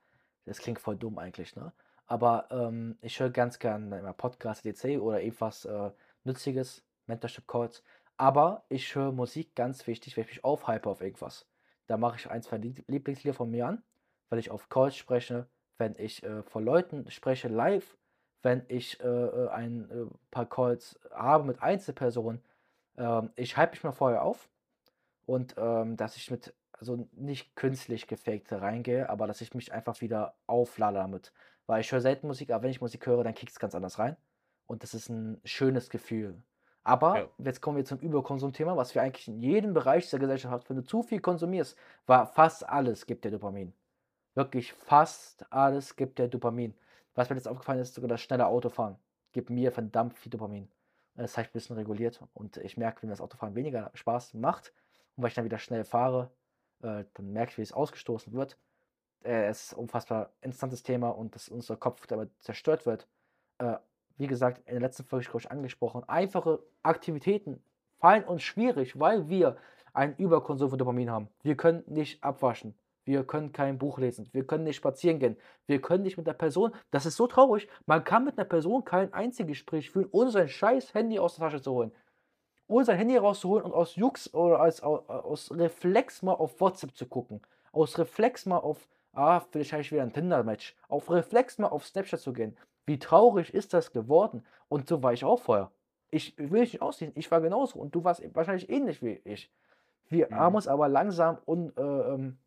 Das 0.45 0.59
klingt 0.59 0.79
voll 0.79 0.95
dumm 0.97 1.17
eigentlich, 1.17 1.55
ne? 1.55 1.73
Aber 2.05 2.47
ähm, 2.51 2.97
ich 3.01 3.19
höre 3.19 3.31
ganz 3.31 3.57
gern 3.57 3.91
immer 3.91 4.13
Podcast, 4.13 4.63
DC 4.63 4.99
oder 4.99 5.21
irgendwas 5.21 5.65
äh, 5.65 5.91
Nützliches, 6.23 6.85
Mentorship 7.07 7.47
Calls. 7.47 7.83
Aber 8.17 8.63
ich 8.69 8.95
höre 8.95 9.11
Musik 9.11 9.55
ganz 9.55 9.87
wichtig, 9.87 10.15
wenn 10.15 10.23
ich 10.23 10.29
mich 10.29 10.43
aufhype 10.43 10.89
auf 10.89 11.01
irgendwas. 11.01 11.47
Da 11.87 11.97
mache 11.97 12.17
ich 12.17 12.29
ein, 12.29 12.41
zwei 12.41 12.57
Lieb- 12.57 12.83
Lieblingslieder 12.87 13.33
von 13.33 13.51
mir 13.51 13.67
an, 13.67 13.83
wenn 14.29 14.39
ich 14.39 14.51
auf 14.51 14.69
Calls 14.69 14.95
spreche, 14.95 15.47
wenn 15.77 15.95
ich 15.97 16.23
äh, 16.23 16.43
vor 16.43 16.61
Leuten 16.61 17.09
spreche 17.11 17.47
live, 17.47 17.97
wenn 18.41 18.63
ich 18.69 18.99
äh, 19.01 19.07
äh, 19.07 19.49
ein 19.49 19.89
äh, 19.91 20.05
paar 20.31 20.45
Calls 20.47 20.99
habe 21.11 21.43
mit 21.43 21.61
Einzelpersonen. 21.61 22.41
Ähm, 22.97 23.31
ich 23.35 23.57
hype 23.57 23.71
mich 23.71 23.83
mal 23.83 23.91
vorher 23.91 24.23
auf 24.23 24.49
und 25.25 25.55
ähm, 25.57 25.97
dass 25.97 26.15
ich 26.15 26.31
mit, 26.31 26.53
also 26.73 27.07
nicht 27.13 27.55
künstlich 27.55 28.07
gefaked 28.07 28.51
reingehe, 28.53 29.09
aber 29.09 29.27
dass 29.27 29.41
ich 29.41 29.53
mich 29.53 29.73
einfach 29.73 30.01
wieder 30.01 30.35
auflade 30.47 30.97
damit. 30.97 31.33
Weil 31.67 31.81
ich 31.81 31.91
höre 31.91 32.01
selten 32.01 32.27
Musik, 32.27 32.51
aber 32.51 32.63
wenn 32.63 32.71
ich 32.71 32.81
Musik 32.81 33.05
höre, 33.07 33.23
dann 33.23 33.33
kickt 33.35 33.51
es 33.51 33.59
ganz 33.59 33.75
anders 33.75 33.99
rein. 33.99 34.15
Und 34.67 34.83
das 34.83 34.93
ist 34.93 35.09
ein 35.09 35.41
schönes 35.43 35.89
Gefühl. 35.89 36.41
Aber 36.85 37.15
Ja. 37.21 37.29
jetzt 37.39 37.61
kommen 37.61 37.77
wir 37.77 37.85
zum 37.85 37.99
Überkonsumthema, 37.99 38.77
was 38.77 38.95
wir 38.95 39.03
eigentlich 39.03 39.27
in 39.29 39.39
jedem 39.41 39.73
Bereich 39.75 40.09
der 40.11 40.19
Gesellschaft 40.19 40.53
haben. 40.53 40.63
Wenn 40.69 40.77
du 40.77 40.83
zu 40.85 41.03
viel 41.03 41.21
konsumierst, 41.21 41.77
war 42.07 42.27
fast 42.27 42.69
alles 42.69 43.07
gibt 43.07 43.25
dir 43.25 43.31
Dopamin. 43.31 43.75
Wirklich 44.35 44.73
fast 44.73 45.51
alles 45.51 45.95
gibt 45.95 46.19
dir 46.19 46.27
Dopamin. 46.27 46.75
Was 47.15 47.29
mir 47.29 47.37
jetzt 47.37 47.47
aufgefallen 47.47 47.79
ist, 47.79 47.93
sogar 47.95 48.09
das 48.09 48.21
schnelle 48.21 48.47
Autofahren 48.47 48.97
gibt 49.33 49.49
mir 49.49 49.71
verdammt 49.71 50.17
viel 50.17 50.29
Dopamin. 50.31 50.71
Das 51.15 51.37
habe 51.37 51.43
ich 51.43 51.49
ein 51.51 51.53
bisschen 51.53 51.77
reguliert 51.77 52.21
und 52.33 52.57
ich 52.57 52.77
merke, 52.77 53.03
wenn 53.03 53.09
das 53.09 53.21
Autofahren 53.21 53.55
weniger 53.55 53.91
Spaß 53.95 54.33
macht 54.35 54.73
und 55.15 55.23
weil 55.23 55.29
ich 55.29 55.35
dann 55.35 55.45
wieder 55.45 55.59
schnell 55.59 55.85
fahre, 55.85 56.31
äh, 56.83 57.05
dann 57.13 57.31
merke 57.33 57.51
ich, 57.51 57.57
wie 57.57 57.61
es 57.63 57.73
ausgestoßen 57.73 58.33
wird. 58.33 58.59
äh, 59.23 59.47
es 59.47 59.65
ist 59.67 59.73
ein 59.73 59.79
unfassbar 59.79 60.33
interessantes 60.41 60.83
Thema 60.83 61.09
und 61.09 61.35
dass 61.35 61.49
unser 61.49 61.77
Kopf 61.77 62.07
damit 62.07 62.31
zerstört 62.43 62.85
wird. 62.85 63.07
Wie 64.17 64.27
gesagt, 64.27 64.59
in 64.65 64.73
der 64.73 64.81
letzten 64.81 65.03
Folge 65.03 65.25
glaube 65.25 65.41
ich 65.41 65.51
angesprochen, 65.51 66.03
einfache 66.07 66.59
Aktivitäten 66.83 67.61
fallen 67.99 68.23
uns 68.23 68.43
schwierig, 68.43 68.99
weil 68.99 69.27
wir 69.29 69.57
einen 69.93 70.15
Überkonsum 70.15 70.69
von 70.69 70.79
Dopamin 70.79 71.09
haben. 71.09 71.29
Wir 71.43 71.55
können 71.55 71.83
nicht 71.87 72.23
abwaschen. 72.23 72.75
Wir 73.05 73.23
können 73.23 73.51
kein 73.51 73.77
Buch 73.77 73.99
lesen. 73.99 74.27
Wir 74.33 74.45
können 74.47 74.63
nicht 74.63 74.77
spazieren 74.77 75.19
gehen. 75.19 75.37
Wir 75.67 75.79
können 75.79 76.03
nicht 76.03 76.17
mit 76.17 76.25
der 76.25 76.33
Person. 76.33 76.73
Das 76.91 77.05
ist 77.05 77.17
so 77.17 77.27
traurig. 77.27 77.67
Man 77.85 78.03
kann 78.03 78.25
mit 78.25 78.37
einer 78.37 78.47
Person 78.47 78.83
kein 78.83 79.13
einziges 79.13 79.57
Gespräch 79.57 79.91
führen, 79.91 80.09
ohne 80.11 80.31
sein 80.31 80.49
scheiß 80.49 80.93
Handy 80.93 81.19
aus 81.19 81.35
der 81.35 81.45
Tasche 81.45 81.61
zu 81.61 81.71
holen. 81.71 81.91
Ohne 82.67 82.83
sein 82.83 82.97
Handy 82.97 83.15
rauszuholen 83.15 83.63
und 83.63 83.73
aus 83.73 83.95
Jux 83.95 84.33
oder 84.33 84.59
als, 84.59 84.81
aus, 84.81 85.07
aus 85.07 85.51
Reflex 85.51 86.23
mal 86.23 86.33
auf 86.33 86.59
WhatsApp 86.59 86.95
zu 86.95 87.05
gucken. 87.05 87.41
Aus 87.71 87.99
Reflex 87.99 88.47
mal 88.47 88.57
auf, 88.57 88.87
ah, 89.13 89.39
vielleicht 89.39 89.71
habe 89.71 89.81
ich 89.81 89.91
wieder 89.91 90.01
ein 90.01 90.11
Tinder-Match. 90.11 90.75
Auf 90.89 91.11
Reflex 91.11 91.59
mal 91.59 91.67
auf 91.67 91.85
Snapchat 91.85 92.19
zu 92.19 92.33
gehen. 92.33 92.57
Wie 92.85 92.99
traurig 92.99 93.53
ist 93.53 93.73
das 93.73 93.91
geworden? 93.91 94.45
Und 94.69 94.87
so 94.87 95.01
war 95.03 95.13
ich 95.13 95.23
auch 95.23 95.39
vorher. 95.41 95.71
Ich 96.11 96.37
will 96.37 96.61
nicht 96.61 96.81
aussehen. 96.81 97.11
Ich 97.15 97.29
war 97.31 97.41
genauso. 97.41 97.79
Und 97.79 97.95
du 97.95 98.03
warst 98.03 98.23
wahrscheinlich 98.35 98.69
ähnlich 98.69 99.01
wie 99.01 99.21
ich. 99.23 99.51
Wir 100.07 100.27
Mhm. 100.29 100.35
haben 100.35 100.55
uns 100.55 100.67
aber 100.67 100.87
langsam 100.87 101.37
un, 101.47 101.73
äh, 101.75 101.81
ähm, 101.81 102.37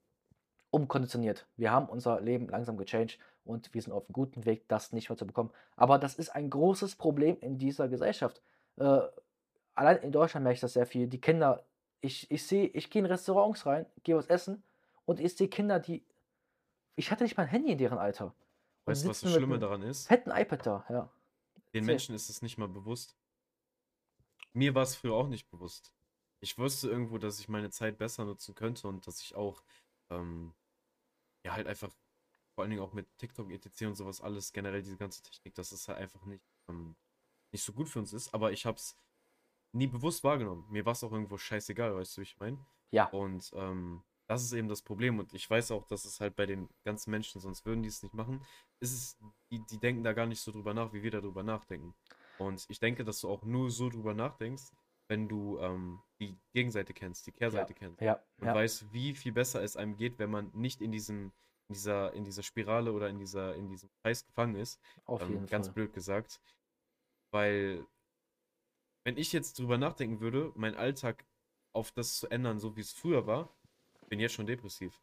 umkonditioniert. 0.71 1.47
Wir 1.57 1.73
haben 1.73 1.89
unser 1.89 2.21
Leben 2.21 2.49
langsam 2.49 2.77
gechanged 2.77 3.19
und 3.45 3.73
wir 3.75 3.83
sind 3.83 3.93
auf 3.93 4.05
einem 4.05 4.13
guten 4.13 4.45
Weg, 4.45 4.69
das 4.69 4.93
nicht 4.93 5.09
mehr 5.09 5.17
zu 5.17 5.27
bekommen. 5.27 5.51
Aber 5.77 5.99
das 5.99 6.15
ist 6.15 6.31
ein 6.35 6.51
großes 6.51 6.97
Problem 6.97 7.37
in 7.41 7.59
dieser 7.59 7.89
Gesellschaft. 7.89 8.43
Äh, 8.77 9.01
allein 9.75 9.97
in 9.99 10.13
Deutschland 10.13 10.45
merke 10.45 10.55
ich 10.55 10.61
das 10.61 10.75
sehr 10.75 10.87
viel. 10.87 11.07
Die 11.09 11.21
Kinder, 11.21 11.65
ich, 12.01 12.31
ich 12.31 12.47
sehe, 12.47 12.67
ich 12.69 12.91
gehe 12.91 13.01
in 13.01 13.07
Restaurants 13.07 13.67
rein, 13.67 13.87
gehe 14.05 14.17
was 14.17 14.27
essen 14.27 14.63
und 15.05 15.21
ich 15.21 15.37
sehe 15.37 15.49
Kinder, 15.49 15.81
die. 15.81 16.05
Ich 16.97 17.11
hatte 17.11 17.25
nicht 17.25 17.37
mal 17.37 17.45
ein 17.45 17.49
Handy 17.49 17.73
in 17.73 17.79
deren 17.79 17.99
Alter. 17.99 18.35
Weißt 18.89 19.05
du, 19.05 19.09
was 19.09 19.21
das 19.21 19.33
Schlimme 19.33 19.59
daran 19.59 19.83
ist? 19.83 20.07
fetten 20.07 20.31
iPad 20.31 20.67
da, 20.67 20.85
ja. 20.89 21.11
Den. 21.75 21.85
Menschen 21.85 22.15
ist 22.15 22.29
es 22.31 22.43
nicht 22.43 22.59
mal 22.59 22.69
bewusst. 22.69 23.17
Mir 24.53 24.75
war 24.75 24.83
es 24.83 24.97
früher 24.97 25.15
auch 25.15 25.29
nicht 25.29 25.49
bewusst. 25.51 25.93
Ich 26.41 26.57
wusste 26.59 26.89
irgendwo, 26.89 27.19
dass 27.19 27.41
ich 27.41 27.49
meine 27.49 27.71
Zeit 27.71 27.99
besser 27.99 28.25
nutzen 28.25 28.55
könnte 28.55 28.89
und 28.89 29.07
dass 29.07 29.21
ich 29.21 29.35
auch, 29.35 29.63
ähm, 30.11 30.55
ja, 31.45 31.53
halt 31.53 31.67
einfach, 31.67 31.91
vor 32.55 32.63
allen 32.63 32.71
Dingen 32.71 32.83
auch 32.83 32.93
mit 32.93 33.07
TikTok, 33.19 33.51
etc. 33.51 33.83
und 33.87 33.95
sowas, 33.97 34.21
alles 34.21 34.53
generell, 34.53 34.83
diese 34.83 34.97
ganze 34.97 35.23
Technik, 35.23 35.55
dass 35.55 35.73
es 35.73 35.89
halt 35.89 35.99
einfach 35.99 36.25
nicht, 36.25 36.43
ähm, 36.69 36.97
nicht 37.53 37.65
so 37.65 37.73
gut 37.73 37.89
für 37.89 37.99
uns 37.99 38.13
ist. 38.13 38.33
Aber 38.35 38.53
ich 38.53 38.67
habe 38.67 38.77
es 38.77 38.97
nie 39.73 39.87
bewusst 39.87 40.25
wahrgenommen. 40.25 40.67
Mir 40.71 40.87
war 40.87 40.93
es 40.93 41.05
auch 41.05 41.13
irgendwo 41.13 41.37
scheißegal, 41.37 41.95
weißt 41.95 42.17
du, 42.17 42.21
wie 42.21 42.25
ich 42.25 42.39
meine? 42.39 42.59
Ja, 42.91 43.07
Und 43.07 43.51
ähm, 43.55 44.03
das 44.29 44.45
ist 44.45 44.53
eben 44.53 44.69
das 44.69 44.83
Problem. 44.83 45.19
Und 45.19 45.33
ich 45.35 45.49
weiß 45.49 45.71
auch, 45.73 45.87
dass 45.87 46.05
es 46.05 46.21
halt 46.21 46.37
bei 46.37 46.47
den 46.47 46.69
ganzen 46.85 47.11
Menschen, 47.11 47.41
sonst 47.41 47.65
würden 47.67 47.83
die 47.83 47.89
es 47.89 48.03
nicht 48.03 48.15
machen, 48.15 48.45
ist 48.81 48.93
es, 48.93 49.19
die, 49.51 49.61
die 49.67 49.79
denken 49.79 50.05
da 50.05 50.13
gar 50.13 50.27
nicht 50.27 50.41
so 50.41 50.53
drüber 50.53 50.75
nach, 50.75 50.93
wie 50.93 51.03
wir 51.03 51.11
darüber 51.11 51.43
nachdenken. 51.43 51.95
Und 52.39 52.65
ich 52.69 52.79
denke, 52.79 53.05
dass 53.05 53.21
du 53.21 53.29
auch 53.29 53.43
nur 53.45 53.71
so 53.71 53.89
drüber 53.89 54.15
nachdenkst, 54.15 54.65
wenn 55.09 55.29
du 55.29 55.59
ähm, 55.59 56.01
die 56.21 56.37
Gegenseite 56.53 56.93
kennst, 56.93 57.27
die 57.27 57.31
ja, 57.31 57.39
Kehrseite 57.39 57.75
kennst. 57.75 58.01
ja, 58.03 58.23
Und 58.39 58.47
ja, 58.47 58.55
weißt, 58.55 58.93
wie 58.93 59.15
viel 59.15 59.33
besser 59.33 59.63
es 59.63 59.77
einem 59.77 59.97
geht, 59.97 60.19
wenn 60.19 60.31
man 60.31 60.51
nicht 60.53 60.83
in 60.83 60.93
diesem, 60.93 61.33
in 61.69 61.75
dieser, 61.75 62.13
in 62.13 62.25
dieser 62.25 62.43
Spirale 62.43 62.93
oder 62.93 63.09
in 63.09 63.19
dieser, 63.19 63.55
in 63.55 63.69
diesem 63.71 63.89
Kreis 64.03 64.27
gefangen 64.27 64.57
ist. 64.57 64.79
auf 65.07 65.23
Ähm, 65.23 65.31
jeden 65.31 65.47
ganz 65.47 65.69
Fall. 65.69 65.75
blöd 65.75 65.93
gesagt. 65.95 66.41
Weil, 67.33 67.87
wenn 69.05 69.17
ich 69.17 69.33
jetzt 69.33 69.59
drüber 69.59 69.79
nachdenken 69.79 70.21
würde, 70.21 70.53
meinen 70.55 70.77
Alltag 70.77 71.25
auf 71.73 71.91
das 71.93 72.19
zu 72.19 72.29
ändern, 72.29 72.59
so 72.59 72.77
wie 72.77 72.81
es 72.81 72.93
früher 72.93 73.27
war, 73.27 73.49
bin 74.09 74.21
jetzt 74.21 74.35
schon 74.35 74.47
depressiv. 74.47 75.01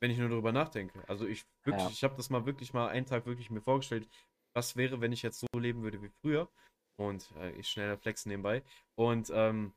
Wenn 0.00 0.10
ich 0.10 0.18
nur 0.18 0.28
darüber 0.28 0.52
nachdenke. 0.52 1.06
Also 1.08 1.26
ich 1.26 1.44
wirklich, 1.64 1.84
Ja, 1.84 1.90
ich 1.90 2.04
habe 2.04 2.16
das 2.16 2.30
mal 2.30 2.46
wirklich 2.46 2.72
mal 2.72 2.88
einen 2.88 3.06
Tag 3.06 3.26
wirklich 3.26 3.50
mir 3.50 3.60
vorgestellt, 3.60 4.08
was 4.54 4.76
wäre, 4.76 5.00
wenn 5.00 5.12
ich 5.12 5.22
jetzt 5.22 5.40
so 5.40 5.58
leben 5.58 5.82
würde 5.82 6.02
wie 6.02 6.10
früher. 6.20 6.48
Und 6.96 7.30
äh, 7.36 7.52
ich 7.52 7.68
schneller 7.68 7.98
flexen 7.98 8.30
nebenbei. 8.30 8.62
Und 8.94 9.30
ähm, 9.32 9.72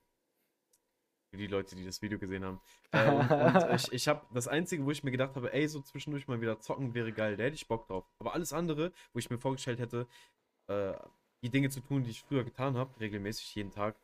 für 1.34 1.38
die 1.38 1.48
Leute, 1.48 1.76
die 1.76 1.84
das 1.84 2.02
Video 2.02 2.19
gesehen 2.19 2.46
haben. 2.46 2.62
Äh, 2.91 3.10
und 3.10 3.32
und 3.32 3.76
ich, 3.76 3.91
ich 3.91 4.08
habe 4.08 4.26
das 4.34 4.48
Einzige, 4.48 4.86
wo 4.86 4.91
ich 4.91 5.04
mir 5.04 5.12
gedacht 5.12 5.36
habe, 5.36 5.52
ey, 5.52 5.67
so 5.67 5.82
zwischendurch 5.82 6.28
mal 6.28 6.39
wieder 6.41 6.60
zocken 6.60 6.93
wäre 6.93 7.12
geil, 7.12 7.38
da 7.38 7.43
hätte 7.43 7.56
ich 7.56 7.67
Bock 7.67 7.88
drauf. 7.88 8.06
Aber 8.19 8.34
alles 8.34 8.54
andere, 8.54 8.91
wo 9.13 9.19
ich 9.19 9.30
mir 9.30 9.39
vorgestellt 9.39 9.80
hätte, 9.80 10.08
äh, 10.67 10.93
die 11.41 11.50
Dinge 11.50 11.69
zu 11.69 11.82
tun, 11.82 12.04
die 12.04 12.12
ich 12.12 12.22
früher 12.22 12.43
getan 12.43 12.78
habe, 12.78 13.00
regelmäßig 13.00 13.56
jeden 13.56 13.72
Tag, 13.72 13.96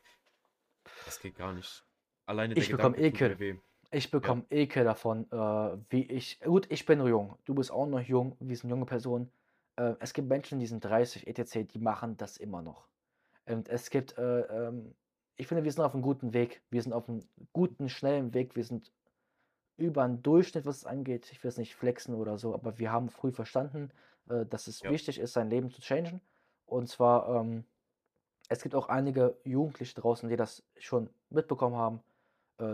das 1.04 1.20
geht 1.20 1.36
gar 1.36 1.52
nicht. 1.52 1.84
Alleine 2.26 2.54
der 2.54 2.62
ich 2.62 2.70
bekomme 2.70 2.98
Ekel. 2.98 3.60
Ich 3.90 4.10
Ja, 4.10 4.10
bekomme 4.10 4.44
Ekel 4.50 4.84
davon, 4.84 5.30
äh, 5.32 5.78
wie 5.90 6.04
ich. 6.04 6.40
Gut, 6.40 6.66
ich 6.70 6.86
bin 6.86 7.04
jung. 7.06 7.36
Du 7.44 7.54
bist 7.54 7.72
auch 7.72 7.86
noch 7.86 8.00
jung. 8.00 8.36
Wir 8.40 8.56
sind 8.56 8.70
junge 8.70 8.86
Personen. 8.86 9.30
Äh, 9.76 9.94
es 10.00 10.12
gibt 10.12 10.28
Menschen, 10.28 10.60
die 10.60 10.66
sind 10.66 10.84
30, 10.84 11.26
etc., 11.26 11.66
die 11.72 11.78
machen 11.78 12.16
das 12.16 12.36
immer 12.36 12.62
noch. 12.62 12.86
Und 13.46 13.68
es 13.68 13.90
gibt, 13.90 14.16
äh, 14.16 14.40
ähm, 14.42 14.94
ich 15.36 15.48
finde, 15.48 15.64
wir 15.64 15.72
sind 15.72 15.82
auf 15.82 15.94
einem 15.94 16.02
guten 16.02 16.32
Weg. 16.32 16.62
Wir 16.70 16.82
sind 16.82 16.92
auf 16.92 17.08
einem 17.08 17.24
guten, 17.52 17.88
schnellen 17.88 18.32
Weg. 18.32 18.54
Wir 18.54 18.64
sind 18.64 18.92
über 19.76 20.04
einen 20.04 20.22
Durchschnitt, 20.22 20.66
was 20.66 20.78
es 20.78 20.86
angeht. 20.86 21.32
Ich 21.32 21.42
will 21.42 21.48
es 21.48 21.56
nicht 21.56 21.74
flexen 21.74 22.14
oder 22.14 22.38
so, 22.38 22.54
aber 22.54 22.78
wir 22.78 22.92
haben 22.92 23.08
früh 23.08 23.32
verstanden, 23.32 23.90
äh, 24.28 24.46
dass 24.46 24.68
es 24.68 24.82
ja, 24.82 24.90
wichtig 24.90 25.18
ist, 25.18 25.32
sein 25.32 25.50
Leben 25.50 25.70
zu 25.70 25.80
changen. 25.80 26.20
Und 26.66 26.88
zwar, 26.88 27.28
ähm, 27.40 27.64
es 28.48 28.62
gibt 28.62 28.74
auch 28.74 28.88
einige 28.88 29.36
Jugendliche 29.44 29.94
draußen, 29.94 30.28
die 30.28 30.36
das 30.36 30.62
schon 30.78 31.10
mitbekommen 31.30 31.76
haben, 31.76 32.00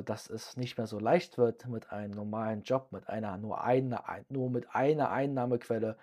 dass 0.04 0.28
es 0.30 0.56
nicht 0.56 0.76
mehr 0.78 0.86
so 0.86 0.98
leicht 0.98 1.38
wird 1.38 1.66
mit 1.68 1.90
einem 1.92 2.12
normalen 2.12 2.62
Job, 2.62 2.92
mit 2.92 3.08
einer 3.08 3.36
nur 3.38 3.62
einer, 3.62 4.08
ein, 4.08 4.24
nur 4.28 4.50
mit 4.50 4.74
einer 4.74 5.10
Einnahmequelle. 5.10 5.96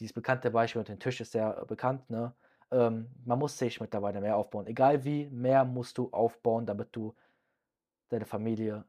Dieses 0.00 0.12
bekannte 0.12 0.50
Beispiel 0.50 0.80
mit 0.80 0.88
dem 0.88 0.98
Tisch 1.00 1.20
ist 1.20 1.32
sehr 1.32 1.58
äh, 1.62 1.64
bekannt, 1.64 2.08
ne? 2.10 2.34
Ähm, 2.70 3.08
man 3.24 3.38
muss 3.38 3.58
sich 3.58 3.80
mittlerweile 3.80 4.20
mehr 4.20 4.36
aufbauen. 4.36 4.66
Egal 4.66 5.04
wie, 5.04 5.28
mehr 5.30 5.64
musst 5.64 5.96
du 5.98 6.10
aufbauen, 6.12 6.66
damit 6.66 6.88
du 6.92 7.14
deine 8.10 8.26
Familie 8.26 8.84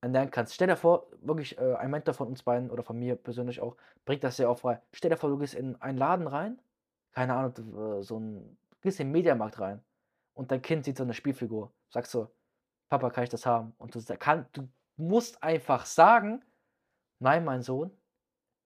ernähren 0.00 0.30
kannst. 0.30 0.54
Stell 0.54 0.68
dir 0.68 0.76
vor, 0.76 1.06
wirklich, 1.20 1.58
äh, 1.58 1.74
ein 1.76 1.90
Mentor 1.90 2.14
von 2.14 2.28
uns 2.28 2.42
beiden 2.42 2.70
oder 2.70 2.82
von 2.82 2.98
mir 2.98 3.16
persönlich 3.16 3.60
auch, 3.60 3.76
bringt 4.04 4.24
das 4.24 4.36
sehr 4.36 4.50
oft 4.50 4.64
rein. 4.64 4.80
Stell 4.92 5.10
dir 5.10 5.16
vor, 5.16 5.30
du 5.30 5.38
gehst 5.38 5.54
in 5.54 5.76
einen 5.80 5.98
Laden 5.98 6.26
rein, 6.26 6.60
keine 7.12 7.34
Ahnung, 7.34 7.98
äh, 8.00 8.02
so 8.02 8.18
ein, 8.18 8.56
gehst 8.80 9.00
in 9.00 9.08
den 9.08 9.12
Mediamarkt 9.12 9.60
rein 9.60 9.82
und 10.34 10.50
dein 10.50 10.62
Kind 10.62 10.84
sieht 10.84 10.96
so 10.96 11.04
eine 11.04 11.14
Spielfigur. 11.14 11.72
Sagst 11.90 12.14
du, 12.14 12.28
Papa, 12.90 13.10
kann 13.10 13.24
ich 13.24 13.30
das 13.30 13.46
haben? 13.46 13.72
Und 13.78 13.94
du, 13.94 14.16
kann, 14.16 14.46
du 14.52 14.68
musst 14.96 15.42
einfach 15.42 15.86
sagen, 15.86 16.44
nein, 17.20 17.44
mein 17.44 17.62
Sohn, 17.62 17.90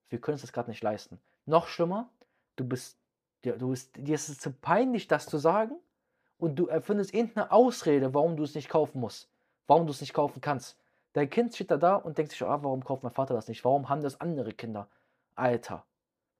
wir 0.09 0.19
können 0.19 0.33
uns 0.33 0.41
das 0.41 0.51
gerade 0.51 0.69
nicht 0.69 0.83
leisten. 0.83 1.21
Noch 1.45 1.67
schlimmer, 1.67 2.09
du 2.55 2.67
bist, 2.67 2.97
dir, 3.43 3.55
du 3.57 3.69
bist, 3.69 3.95
dir 3.95 4.15
ist 4.15 4.29
es 4.29 4.39
zu 4.39 4.51
peinlich, 4.51 5.07
das 5.07 5.27
zu 5.27 5.37
sagen 5.37 5.75
und 6.37 6.55
du 6.55 6.65
erfindest 6.65 7.13
irgendeine 7.13 7.51
Ausrede, 7.51 8.13
warum 8.15 8.35
du 8.35 8.43
es 8.43 8.55
nicht 8.55 8.67
kaufen 8.67 8.99
musst, 8.99 9.29
warum 9.67 9.85
du 9.85 9.91
es 9.91 10.01
nicht 10.01 10.13
kaufen 10.13 10.41
kannst. 10.41 10.77
Dein 11.13 11.29
Kind 11.29 11.53
steht 11.53 11.69
da 11.69 11.77
da 11.77 11.95
und 11.95 12.17
denkt 12.17 12.31
sich, 12.31 12.41
ah, 12.41 12.63
warum 12.63 12.83
kauft 12.83 13.03
mein 13.03 13.13
Vater 13.13 13.35
das 13.35 13.47
nicht? 13.47 13.63
Warum 13.63 13.89
haben 13.89 14.01
das 14.01 14.19
andere 14.19 14.53
Kinder? 14.53 14.89
Alter, 15.35 15.85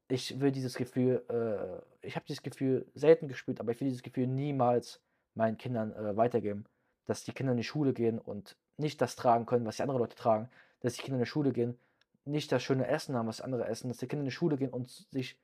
ich 0.08 0.40
will 0.42 0.52
dieses 0.52 0.76
Gefühl, 0.76 1.24
äh, 1.30 2.06
ich 2.08 2.16
habe 2.16 2.26
dieses 2.26 2.42
Gefühl 2.42 2.86
selten 2.96 3.28
gespürt, 3.28 3.60
aber 3.60 3.72
ich 3.72 3.80
will 3.80 3.88
dieses 3.88 4.04
Gefühl 4.04 4.28
niemals 4.28 5.02
meinen 5.36 5.58
Kindern 5.58 5.94
äh, 5.94 6.18
weitergeben. 6.18 6.66
Dass 7.06 7.24
die 7.24 7.34
Kinder 7.34 7.52
in 7.52 7.58
die 7.58 7.64
Schule 7.64 7.94
gehen 7.94 8.20
und 8.20 8.58
nicht 8.78 9.02
das 9.02 9.16
tragen 9.16 9.46
können, 9.46 9.66
was 9.66 9.78
die 9.78 9.84
anderen 9.84 10.02
Leute 10.02 10.16
tragen. 10.16 10.50
Dass 10.80 10.94
die 10.94 11.02
Kinder 11.02 11.18
in 11.18 11.24
die 11.24 11.30
Schule 11.30 11.52
gehen, 11.52 11.78
nicht 12.26 12.52
das 12.52 12.64
schöne 12.64 12.88
Essen 12.88 13.16
haben, 13.16 13.28
was 13.28 13.42
andere 13.42 13.68
essen. 13.68 13.88
Dass 13.88 13.98
die 13.98 14.08
Kinder 14.08 14.22
in 14.22 14.30
die 14.30 14.32
Schule 14.32 14.58
gehen 14.58 14.72
und 14.72 14.90
sich 14.90 15.40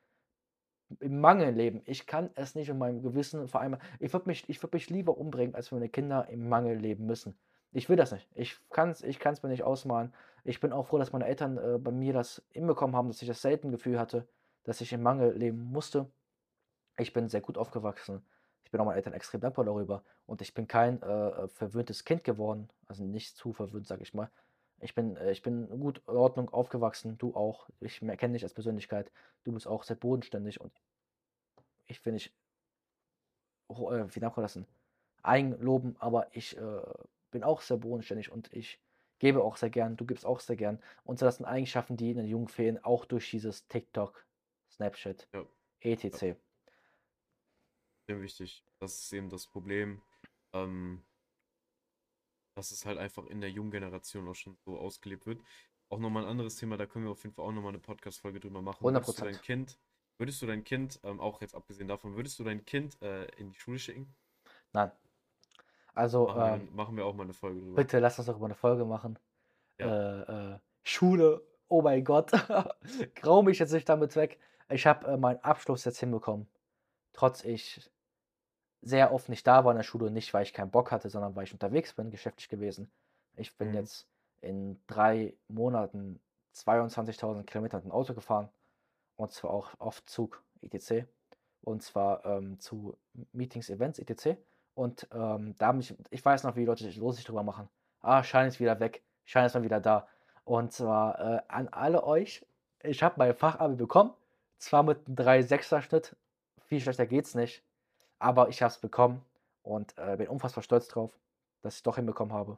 im 1.00 1.20
Mangel 1.20 1.54
leben. 1.54 1.82
Ich 1.86 2.06
kann 2.06 2.30
es 2.34 2.54
nicht 2.54 2.68
in 2.68 2.78
meinem 2.78 3.02
Gewissen 3.02 3.48
vereinbaren. 3.48 3.84
Ich 3.98 4.12
würde 4.12 4.28
mich, 4.28 4.48
ich 4.48 4.62
würd 4.62 4.72
mich 4.72 4.90
lieber 4.90 5.16
umbringen, 5.16 5.54
als 5.54 5.70
wenn 5.70 5.78
meine 5.78 5.88
Kinder 5.88 6.28
im 6.28 6.48
Mangel 6.48 6.76
leben 6.76 7.06
müssen. 7.06 7.34
Ich 7.72 7.88
will 7.88 7.96
das 7.96 8.12
nicht. 8.12 8.28
Ich 8.34 8.58
kann 8.70 8.90
es 8.90 9.02
ich 9.02 9.18
kann's 9.18 9.42
mir 9.42 9.48
nicht 9.48 9.62
ausmalen. 9.62 10.12
Ich 10.44 10.60
bin 10.60 10.72
auch 10.72 10.86
froh, 10.86 10.98
dass 10.98 11.12
meine 11.12 11.26
Eltern 11.26 11.56
äh, 11.56 11.78
bei 11.78 11.90
mir 11.90 12.12
das 12.12 12.42
hinbekommen 12.50 12.96
haben, 12.96 13.08
dass 13.08 13.22
ich 13.22 13.28
das 13.28 13.40
selten 13.40 13.70
Gefühl 13.70 13.98
hatte, 13.98 14.26
dass 14.64 14.80
ich 14.80 14.92
im 14.92 15.02
Mangel 15.02 15.36
leben 15.36 15.70
musste. 15.72 16.06
Ich 16.98 17.12
bin 17.12 17.28
sehr 17.28 17.40
gut 17.40 17.56
aufgewachsen. 17.56 18.22
Ich 18.64 18.70
bin 18.70 18.80
auch 18.80 18.84
meinen 18.86 18.96
Eltern 18.96 19.12
extrem 19.12 19.40
dankbar 19.40 19.64
darüber. 19.64 20.02
Und 20.26 20.40
ich 20.42 20.54
bin 20.54 20.68
kein 20.68 21.02
äh, 21.02 21.28
äh, 21.28 21.48
verwöhntes 21.48 22.04
Kind 22.04 22.24
geworden. 22.24 22.68
Also 22.86 23.04
nicht 23.04 23.36
zu 23.36 23.52
verwöhnt, 23.52 23.86
sage 23.86 24.02
ich 24.02 24.14
mal. 24.14 24.30
Ich 24.80 24.94
bin, 24.94 25.16
äh, 25.16 25.32
ich 25.32 25.42
bin 25.42 25.68
gut 25.80 26.02
in 26.08 26.16
Ordnung 26.16 26.48
aufgewachsen. 26.50 27.18
Du 27.18 27.34
auch. 27.34 27.68
Ich 27.80 28.00
kenne 28.00 28.32
dich 28.34 28.44
als 28.44 28.54
Persönlichkeit. 28.54 29.10
Du 29.44 29.52
bist 29.52 29.66
auch 29.66 29.82
sehr 29.84 29.96
bodenständig. 29.96 30.60
Und 30.60 30.72
ich 31.86 32.04
will 32.04 32.12
nicht, 32.14 32.32
ho- 33.68 33.90
äh, 33.92 34.14
wie 34.14 34.20
nennt 34.20 34.36
man 34.36 34.44
das 34.44 34.54
denn? 34.54 34.66
Eigenloben, 35.22 35.96
aber 36.00 36.28
ich 36.34 36.56
äh, 36.56 36.82
bin 37.30 37.44
auch 37.44 37.60
sehr 37.60 37.76
bodenständig 37.76 38.32
und 38.32 38.52
ich 38.52 38.80
gebe 39.18 39.42
auch 39.44 39.56
sehr 39.56 39.70
gern. 39.70 39.96
Du 39.96 40.04
gibst 40.06 40.26
auch 40.26 40.40
sehr 40.40 40.56
gern. 40.56 40.80
Und 41.04 41.18
so, 41.18 41.26
das 41.26 41.36
sind 41.36 41.46
Eigenschaften, 41.46 41.96
die 41.96 42.10
in 42.10 42.16
den 42.18 42.26
Jungen 42.26 42.48
fehlen, 42.48 42.82
auch 42.84 43.04
durch 43.04 43.30
dieses 43.30 43.68
TikTok, 43.68 44.26
Snapchat, 44.70 45.28
ja, 45.32 45.44
ja. 46.10 46.20
Sehr 48.06 48.20
wichtig. 48.20 48.64
Das 48.80 48.98
ist 48.98 49.12
eben 49.12 49.28
das 49.28 49.46
Problem, 49.46 50.02
ähm, 50.52 51.02
dass 52.54 52.70
es 52.70 52.84
halt 52.84 52.98
einfach 52.98 53.26
in 53.26 53.40
der 53.40 53.50
jungen 53.50 53.70
Generation 53.70 54.28
auch 54.28 54.34
schon 54.34 54.56
so 54.64 54.78
ausgelebt 54.78 55.26
wird. 55.26 55.40
auch 55.88 55.98
nochmal 55.98 56.24
ein 56.24 56.30
anderes 56.30 56.56
Thema, 56.56 56.78
da 56.78 56.86
können 56.86 57.04
wir 57.04 57.12
auf 57.12 57.22
jeden 57.22 57.34
Fall 57.34 57.44
auch 57.44 57.52
nochmal 57.52 57.72
eine 57.72 57.78
Podcast-Folge 57.78 58.40
drüber 58.40 58.62
machen. 58.62 58.82
Würdest 58.82 59.18
du 59.18 59.24
dein 59.24 59.34
100%. 59.34 59.42
Kind, 59.42 59.78
würdest 60.18 60.40
du 60.40 60.46
dein 60.46 60.64
Kind, 60.64 60.98
ähm, 61.04 61.20
auch 61.20 61.42
jetzt 61.42 61.54
abgesehen 61.54 61.86
davon, 61.88 62.16
würdest 62.16 62.38
du 62.38 62.44
dein 62.44 62.64
Kind 62.64 63.00
äh, 63.02 63.26
in 63.36 63.50
die 63.50 63.58
Schule 63.58 63.78
schicken? 63.78 64.14
Nein. 64.72 64.90
Also, 65.94 66.26
Machen 66.28 66.40
wir, 66.40 66.54
ähm, 66.54 66.74
machen 66.74 66.96
wir 66.96 67.04
auch 67.04 67.14
mal 67.14 67.24
eine 67.24 67.34
Folge 67.34 67.60
drüber. 67.60 67.76
bitte 67.76 67.98
lass 67.98 68.18
uns 68.18 68.26
doch 68.26 68.36
über 68.36 68.46
eine 68.46 68.54
Folge 68.54 68.86
machen. 68.86 69.18
Ja. 69.78 70.22
Äh, 70.22 70.54
äh, 70.54 70.58
Schule, 70.82 71.46
oh 71.68 71.82
mein 71.82 72.04
Gott. 72.04 72.30
Grau 73.16 73.42
mich 73.42 73.58
jetzt 73.58 73.72
nicht 73.72 73.88
damit 73.88 74.16
weg. 74.16 74.38
Ich 74.70 74.86
habe 74.86 75.06
äh, 75.06 75.16
meinen 75.18 75.40
Abschluss 75.40 75.84
jetzt 75.84 76.00
hinbekommen. 76.00 76.48
Trotz 77.12 77.44
ich 77.44 77.90
sehr 78.80 79.12
oft 79.12 79.28
nicht 79.28 79.46
da 79.46 79.64
war 79.64 79.72
in 79.72 79.76
der 79.76 79.84
Schule. 79.84 80.10
Nicht, 80.10 80.32
weil 80.34 80.42
ich 80.42 80.52
keinen 80.52 80.70
Bock 80.70 80.90
hatte, 80.90 81.08
sondern 81.08 81.36
weil 81.36 81.44
ich 81.44 81.52
unterwegs 81.52 81.92
bin, 81.94 82.10
geschäftlich 82.10 82.48
gewesen. 82.48 82.90
Ich 83.36 83.56
bin 83.56 83.68
Mhm. 83.68 83.74
jetzt 83.74 84.06
in 84.40 84.80
drei 84.86 85.34
Monaten 85.48 86.20
22.000 86.54 87.44
Kilometer 87.44 87.76
mit 87.78 87.84
dem 87.84 87.92
Auto 87.92 88.14
gefahren. 88.14 88.48
Und 89.16 89.32
zwar 89.32 89.50
auch 89.50 89.70
auf 89.78 90.04
Zug, 90.06 90.42
etc. 90.62 91.06
Und 91.62 91.82
zwar 91.82 92.24
ähm, 92.24 92.58
zu 92.58 92.96
Meetings, 93.32 93.70
Events, 93.70 93.98
etc. 93.98 94.36
Und 94.74 95.06
ähm, 95.12 95.54
da 95.58 95.72
mich, 95.72 95.94
ich 96.10 96.24
weiß 96.24 96.42
noch, 96.42 96.56
wie 96.56 96.60
die 96.60 96.66
Leute 96.66 96.84
sich 96.84 96.96
lustig 96.96 97.24
drüber 97.24 97.42
machen. 97.42 97.68
Ah, 98.00 98.24
Schein 98.24 98.48
ist 98.48 98.58
wieder 98.58 98.80
weg. 98.80 99.02
Schein 99.24 99.44
ist 99.46 99.54
mal 99.54 99.62
wieder 99.62 99.80
da. 99.80 100.08
Und 100.44 100.72
zwar 100.72 101.20
äh, 101.20 101.42
an 101.46 101.68
alle 101.68 102.02
euch, 102.04 102.44
ich 102.82 103.02
habe 103.02 103.14
mein 103.18 103.34
Fachabi 103.34 103.76
bekommen. 103.76 104.12
Zwar 104.58 104.82
mit 104.82 105.06
einem 105.06 105.14
3,6er 105.16 105.82
Schnitt. 105.82 106.16
Viel 106.72 106.80
schlechter 106.80 107.04
geht's 107.04 107.34
nicht. 107.34 107.62
Aber 108.18 108.48
ich 108.48 108.62
habe 108.62 108.72
es 108.72 108.78
bekommen 108.78 109.22
und 109.60 109.92
äh, 109.98 110.16
bin 110.16 110.28
unfassbar 110.28 110.62
stolz 110.62 110.88
drauf, 110.88 111.20
dass 111.60 111.74
ich 111.74 111.80
es 111.80 111.82
doch 111.82 111.96
hinbekommen 111.96 112.32
habe. 112.32 112.56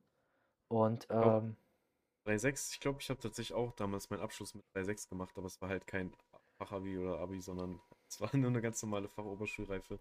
Und 0.68 1.08
ähm, 1.10 1.56
3,6, 2.24 2.74
ich 2.74 2.78
glaube, 2.78 3.00
ich 3.00 3.10
habe 3.10 3.18
tatsächlich 3.18 3.56
auch 3.56 3.72
damals 3.72 4.10
meinen 4.10 4.20
Abschluss 4.20 4.54
mit 4.54 4.64
3,6 4.72 5.08
gemacht, 5.08 5.36
aber 5.36 5.48
es 5.48 5.60
war 5.60 5.68
halt 5.68 5.88
kein 5.88 6.12
Fachabi 6.58 6.96
oder 6.96 7.18
Abi, 7.18 7.40
sondern 7.40 7.80
es 8.08 8.20
war 8.20 8.30
nur 8.36 8.50
eine 8.50 8.62
ganz 8.62 8.80
normale 8.84 9.08
Fachoberschulreife. 9.08 9.98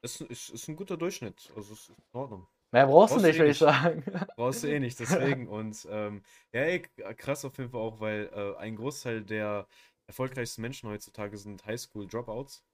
Es 0.00 0.22
ist, 0.22 0.48
ist 0.48 0.68
ein 0.68 0.76
guter 0.76 0.96
Durchschnitt, 0.96 1.52
also 1.54 1.74
es 1.74 1.80
ist 1.80 1.88
in 1.90 2.18
Ordnung. 2.18 2.46
mehr 2.72 2.86
brauchst 2.86 3.14
du 3.14 3.20
Brauchst 3.20 3.24
du 3.24 3.28
nicht, 3.28 3.36
eh 3.36 3.38
würde 3.40 3.50
ich 3.50 3.58
sagen. 3.58 4.04
Brauchst 4.36 4.62
du 4.62 4.68
eh 4.68 4.80
nicht, 4.80 4.98
deswegen. 4.98 5.48
Und 5.48 5.86
ähm, 5.90 6.22
ja, 6.54 6.62
ey, 6.62 6.80
krass 7.18 7.44
auf 7.44 7.58
jeden 7.58 7.68
Fall 7.68 7.82
auch, 7.82 8.00
weil 8.00 8.30
äh, 8.32 8.56
ein 8.56 8.76
Großteil 8.76 9.22
der 9.22 9.66
erfolgreichsten 10.06 10.62
Menschen 10.62 10.88
heutzutage 10.88 11.36
sind 11.36 11.66
Highschool-Dropouts. 11.66 12.64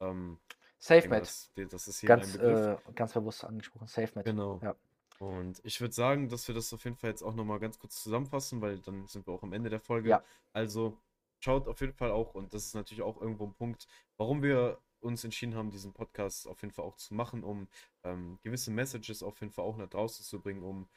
Ähm, 0.00 0.38
SafeMed. 0.78 1.22
das, 1.22 1.88
ist 1.88 2.02
ein 2.02 2.06
Ganz, 2.06 2.32
Begriff. 2.32 2.80
äh, 2.88 2.92
ganz 2.92 3.12
bewusst 3.12 3.44
angesprochen. 3.44 3.86
SafeMed. 3.86 4.24
Genau. 4.24 4.60
Ja. 4.62 4.76
Und 5.18 5.60
ich 5.64 5.80
würde 5.80 5.94
sagen, 5.94 6.28
dass 6.28 6.46
wir 6.48 6.54
das 6.54 6.72
auf 6.72 6.84
jeden 6.84 6.96
Fall 6.96 7.10
jetzt 7.10 7.22
auch 7.22 7.34
nochmal 7.34 7.60
ganz 7.60 7.78
kurz 7.78 8.02
zusammenfassen, 8.02 8.60
weil 8.60 8.78
dann 8.80 9.06
sind 9.06 9.26
wir 9.26 9.32
auch 9.32 9.42
am 9.42 9.52
Ende 9.52 9.70
der 9.70 9.80
Folge. 9.80 10.10
Ja. 10.10 10.24
Also 10.52 10.98
schaut 11.38 11.68
auf 11.68 11.80
jeden 11.80 11.94
Fall 11.94 12.10
auch, 12.10 12.34
und 12.34 12.52
das 12.52 12.66
ist 12.66 12.74
natürlich 12.74 13.02
auch 13.02 13.20
irgendwo 13.20 13.46
ein 13.46 13.54
Punkt, 13.54 13.86
warum 14.16 14.42
wir 14.42 14.78
uns 15.00 15.22
entschieden 15.22 15.54
haben, 15.54 15.70
diesen 15.70 15.92
Podcast 15.92 16.48
auf 16.48 16.60
jeden 16.62 16.72
Fall 16.72 16.84
auch 16.84 16.96
zu 16.96 17.14
machen, 17.14 17.44
um 17.44 17.68
ähm, 18.02 18.38
gewisse 18.42 18.70
Messages 18.70 19.22
auf 19.22 19.40
jeden 19.40 19.52
Fall 19.52 19.64
auch 19.64 19.76
nach 19.76 19.88
draußen 19.88 20.24
zu 20.24 20.40
bringen, 20.40 20.62
um 20.62 20.88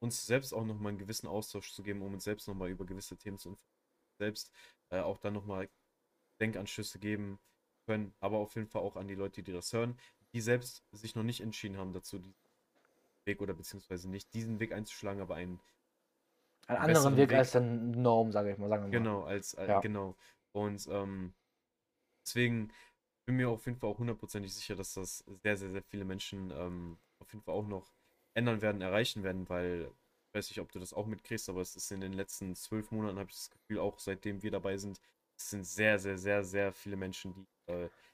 uns 0.00 0.26
selbst 0.26 0.52
auch 0.54 0.64
nochmal 0.64 0.90
einen 0.90 0.98
gewissen 0.98 1.26
Austausch 1.26 1.72
zu 1.72 1.82
geben, 1.82 2.02
um 2.02 2.14
uns 2.14 2.24
selbst 2.24 2.48
nochmal 2.48 2.70
über 2.70 2.86
gewisse 2.86 3.16
Themen 3.16 3.38
zu 3.38 3.50
informieren, 3.50 3.78
selbst 4.18 4.50
äh, 4.90 5.00
auch 5.00 5.18
dann 5.18 5.34
nochmal 5.34 5.68
Denkanschlüsse 6.40 6.98
geben 6.98 7.38
können, 7.88 8.12
aber 8.20 8.38
auf 8.38 8.54
jeden 8.54 8.68
Fall 8.68 8.82
auch 8.82 8.96
an 8.96 9.08
die 9.08 9.14
Leute, 9.16 9.42
die 9.42 9.52
das 9.52 9.72
hören, 9.72 9.98
die 10.34 10.40
selbst 10.42 10.84
sich 10.92 11.14
noch 11.16 11.22
nicht 11.24 11.40
entschieden 11.40 11.78
haben 11.78 11.92
dazu, 11.94 12.18
diesen 12.18 12.36
Weg 13.26 13.40
oder 13.40 13.54
beziehungsweise 13.54 14.10
nicht 14.10 14.32
diesen 14.34 14.60
Weg 14.60 14.72
einzuschlagen, 14.72 15.22
aber 15.22 15.36
einen 15.36 15.60
Einen 16.66 16.78
anderen 16.78 17.16
Weg 17.16 17.30
Weg. 17.30 17.38
als 17.38 17.52
der 17.52 17.62
Norm, 17.62 18.30
sage 18.30 18.52
ich 18.52 18.58
mal. 18.58 18.68
Sagen 18.68 18.84
wir 18.84 18.88
mal. 18.88 18.98
Genau, 18.98 19.22
als, 19.22 19.54
äh, 19.54 19.66
Ja. 19.68 19.80
genau. 19.80 20.16
Und 20.52 20.86
ähm, 20.90 21.32
deswegen 22.26 22.72
bin 23.26 23.36
mir 23.36 23.50
auf 23.50 23.66
jeden 23.66 23.78
Fall 23.78 23.90
auch 23.90 23.98
hundertprozentig 23.98 24.54
sicher, 24.54 24.76
dass 24.76 24.94
das 24.94 25.18
sehr, 25.42 25.56
sehr, 25.56 25.70
sehr 25.70 25.82
viele 25.82 26.04
Menschen 26.04 26.50
ähm, 26.52 26.98
auf 27.20 27.32
jeden 27.32 27.44
Fall 27.44 27.54
auch 27.54 27.66
noch 27.68 27.92
ändern 28.34 28.62
werden, 28.62 28.80
erreichen 28.82 29.22
werden, 29.24 29.48
weil 29.48 29.90
ich 30.28 30.34
weiß 30.34 30.50
nicht, 30.50 30.60
ob 30.60 30.72
du 30.72 30.78
das 30.78 30.92
auch 30.94 31.06
mitkriegst, 31.06 31.48
aber 31.48 31.60
es 31.62 31.76
ist 31.76 31.90
in 31.92 32.00
den 32.00 32.12
letzten 32.12 32.54
zwölf 32.54 32.90
Monaten, 32.92 33.18
habe 33.18 33.30
ich 33.30 33.36
das 33.36 33.50
Gefühl, 33.50 33.78
auch 33.80 33.98
seitdem 33.98 34.42
wir 34.42 34.50
dabei 34.50 34.76
sind, 34.78 35.00
es 35.36 35.50
sind 35.50 35.64
sehr, 35.66 35.98
sehr, 35.98 36.18
sehr, 36.18 36.44
sehr 36.44 36.72
viele 36.72 36.96
Menschen, 36.96 37.34
die 37.34 37.46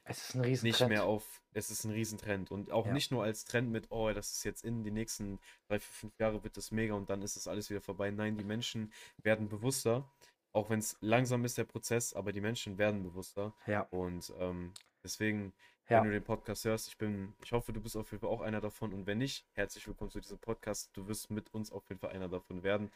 Es 0.04 0.18
ist 0.28 0.34
ein 0.34 0.40
nicht 0.42 0.46
Riesentrend. 0.46 0.88
mehr 0.90 1.04
auf, 1.04 1.42
es 1.54 1.70
ist 1.70 1.84
ein 1.84 1.90
Riesentrend 1.92 2.50
und 2.50 2.70
auch 2.70 2.86
Ja. 2.86 2.92
nicht 2.92 3.10
nur 3.10 3.22
als 3.24 3.44
Trend 3.44 3.70
mit, 3.70 3.86
oh, 3.90 4.12
das 4.12 4.32
ist 4.32 4.44
jetzt 4.44 4.64
in 4.64 4.82
die 4.84 4.90
nächsten 4.90 5.38
drei, 5.68 5.78
vier, 5.78 5.92
fünf 5.92 6.18
Jahre 6.18 6.44
wird 6.44 6.56
das 6.56 6.70
mega 6.70 6.94
und 6.94 7.08
dann 7.08 7.22
ist 7.22 7.36
das 7.36 7.48
alles 7.48 7.70
wieder 7.70 7.80
vorbei. 7.80 8.10
Nein, 8.10 8.36
die 8.36 8.44
Menschen 8.44 8.92
werden 9.22 9.48
bewusster, 9.48 10.10
auch 10.52 10.68
wenn 10.70 10.78
es 10.80 10.96
langsam 11.00 11.44
ist, 11.44 11.56
der 11.58 11.64
Prozess, 11.64 12.12
aber 12.12 12.32
die 12.32 12.40
Menschen 12.42 12.76
werden 12.78 13.02
bewusster 13.02 13.54
Ja, 13.66 13.80
und 13.90 14.32
ähm, 14.38 14.72
deswegen, 15.02 15.52
ja. 15.88 15.98
wenn 15.98 16.08
du 16.08 16.12
den 16.12 16.24
Podcast 16.24 16.64
hörst, 16.64 16.88
ich 16.88 16.96
bin, 16.96 17.34
ich 17.44 17.52
hoffe, 17.52 17.72
du 17.72 17.80
bist 17.80 17.96
auf 17.96 18.10
jeden 18.10 18.20
Fall 18.20 18.30
auch 18.30 18.40
einer 18.40 18.60
davon 18.60 18.92
und 18.92 19.06
wenn 19.06 19.18
nicht, 19.18 19.44
herzlich 19.52 19.86
willkommen 19.86 20.10
zu 20.10 20.20
diesem 20.20 20.38
Podcast. 20.38 20.90
Du 20.94 21.06
wirst 21.08 21.30
mit 21.30 21.52
uns 21.52 21.70
auf 21.70 21.88
jeden 21.88 22.00
Fall 22.00 22.10
einer 22.10 22.28
davon 22.28 22.62
werden. 22.62 22.90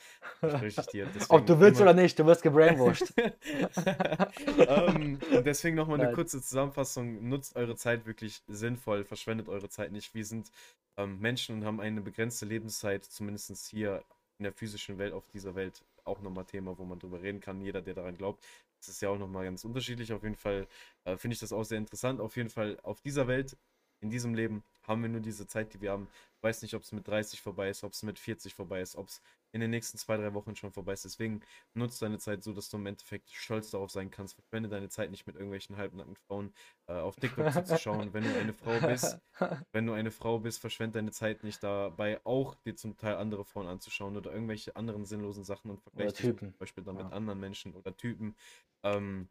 Ich 0.63 0.77
dir. 0.87 1.07
Ob 1.29 1.45
Deswegen 1.45 1.47
du 1.47 1.61
willst 1.61 1.81
immer- 1.81 1.91
oder 1.91 2.01
nicht, 2.01 2.19
du 2.19 2.27
wirst 2.27 2.43
gebrainwashed. 2.43 3.13
ähm, 4.59 5.19
und 5.31 5.47
deswegen 5.47 5.77
nochmal 5.77 6.01
eine 6.01 6.13
kurze 6.13 6.41
Zusammenfassung. 6.41 7.29
Nutzt 7.29 7.57
eure 7.57 7.77
Zeit 7.77 8.07
wirklich 8.07 8.43
sinnvoll, 8.47 9.05
verschwendet 9.05 9.49
eure 9.49 9.69
Zeit 9.69 9.93
nicht. 9.93 10.15
Wir 10.15 10.25
sind 10.25 10.51
ähm, 10.97 11.21
Menschen 11.21 11.57
und 11.57 11.65
haben 11.65 11.81
eine 11.81 12.01
begrenzte 12.01 12.47
Lebenszeit, 12.47 13.05
zumindest 13.05 13.69
hier 13.69 14.03
in 14.39 14.45
der 14.45 14.53
physischen 14.53 14.99
Welt, 14.99 15.13
auf 15.13 15.27
dieser 15.29 15.55
Welt, 15.55 15.85
auch 16.05 16.21
nochmal 16.21 16.45
Thema, 16.45 16.79
wo 16.79 16.85
man 16.85 16.99
drüber 16.99 17.21
reden 17.21 17.41
kann. 17.41 17.61
Jeder, 17.61 17.83
der 17.83 17.95
daran 17.95 18.17
glaubt. 18.17 18.45
Das 18.79 18.89
ist 18.89 19.03
ja 19.03 19.09
auch 19.09 19.19
nochmal 19.19 19.45
ganz 19.45 19.65
unterschiedlich. 19.65 20.13
Auf 20.13 20.23
jeden 20.23 20.37
Fall 20.37 20.67
äh, 21.05 21.17
finde 21.17 21.35
ich 21.35 21.41
das 21.41 21.53
auch 21.53 21.65
sehr 21.65 21.79
interessant. 21.79 22.21
Auf 22.21 22.37
jeden 22.37 22.51
Fall 22.51 22.79
auf 22.83 23.01
dieser 23.01 23.27
Welt, 23.27 23.57
in 24.01 24.11
diesem 24.11 24.35
Leben, 24.35 24.63
haben 24.89 25.03
wir 25.03 25.09
nur 25.09 25.21
diese 25.21 25.47
Zeit, 25.47 25.75
die 25.75 25.81
wir 25.81 25.93
haben. 25.93 26.09
Ich 26.37 26.43
weiß 26.43 26.63
nicht, 26.63 26.75
ob 26.75 26.83
es 26.83 26.93
mit 26.93 27.07
30 27.07 27.41
vorbei 27.41 27.69
ist, 27.71 27.85
ob 27.85 27.93
es 27.93 28.03
mit 28.03 28.19
40 28.19 28.55
vorbei 28.55 28.81
ist, 28.81 28.97
ob 28.97 29.09
es 29.09 29.23
in 29.53 29.61
den 29.61 29.71
nächsten 29.71 29.99
zwei, 29.99 30.17
drei 30.17 30.35
Wochen 30.35 30.57
schon 30.57 30.73
vorbei 30.73 30.93
ist. 30.93 31.05
Deswegen 31.05 31.41
nutzt 31.75 32.03
deine 32.03 32.19
Zeit 32.19 32.43
so, 32.43 32.53
dass 32.53 32.69
du 32.71 32.77
im 32.77 32.87
Endeffekt 32.87 33.31
stolz 33.31 33.71
darauf 33.71 33.91
sein 33.91 34.11
kannst. 34.11 34.35
Verschwende 34.35 34.69
deine 34.69 34.89
Zeit 34.89 35.11
nicht 35.11 35.27
mit 35.27 35.37
irgendwelchen 35.37 35.77
halbnackten 35.77 36.17
Frauen 36.17 36.53
äh, 36.87 36.93
auf 36.95 37.17
TikTok 37.17 37.51
zuzuschauen. 37.53 38.13
Wenn 38.13 38.25
du 38.25 38.35
eine 38.37 38.53
Frau 38.53 38.81
bist, 38.81 39.19
wenn 39.73 39.87
du 39.87 39.93
eine 39.93 40.11
Frau 40.11 40.39
bist, 40.39 40.61
verschwende 40.61 40.99
deine 40.99 41.11
Zeit 41.13 41.45
nicht 41.45 41.63
dabei, 41.63 42.21
auch 42.25 42.55
dir 42.57 42.75
zum 42.77 42.97
Teil 42.97 43.17
andere 43.17 43.45
Frauen 43.45 43.67
anzuschauen 43.67 44.17
oder 44.17 44.33
irgendwelche 44.33 44.77
anderen 44.77 45.05
sinnlosen 45.05 45.45
Sachen 45.45 45.71
und 45.71 45.81
vergleich 45.81 46.15
dich 46.15 46.25
zum 46.25 46.53
Beispiel 46.59 46.85
da 46.85 46.93
mit 46.93 47.03
Ja. 47.03 47.11
anderen 47.11 47.41
Menschen 47.41 47.75
oder 47.75 47.97
Typen. 47.97 48.37
Ähm, 48.83 49.29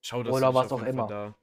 schau, 0.00 0.22
dass 0.22 0.36
Oder 0.36 0.48
du 0.48 0.54
was 0.54 0.72
auch 0.72 0.82
immer. 0.82 1.06
da. 1.08 1.34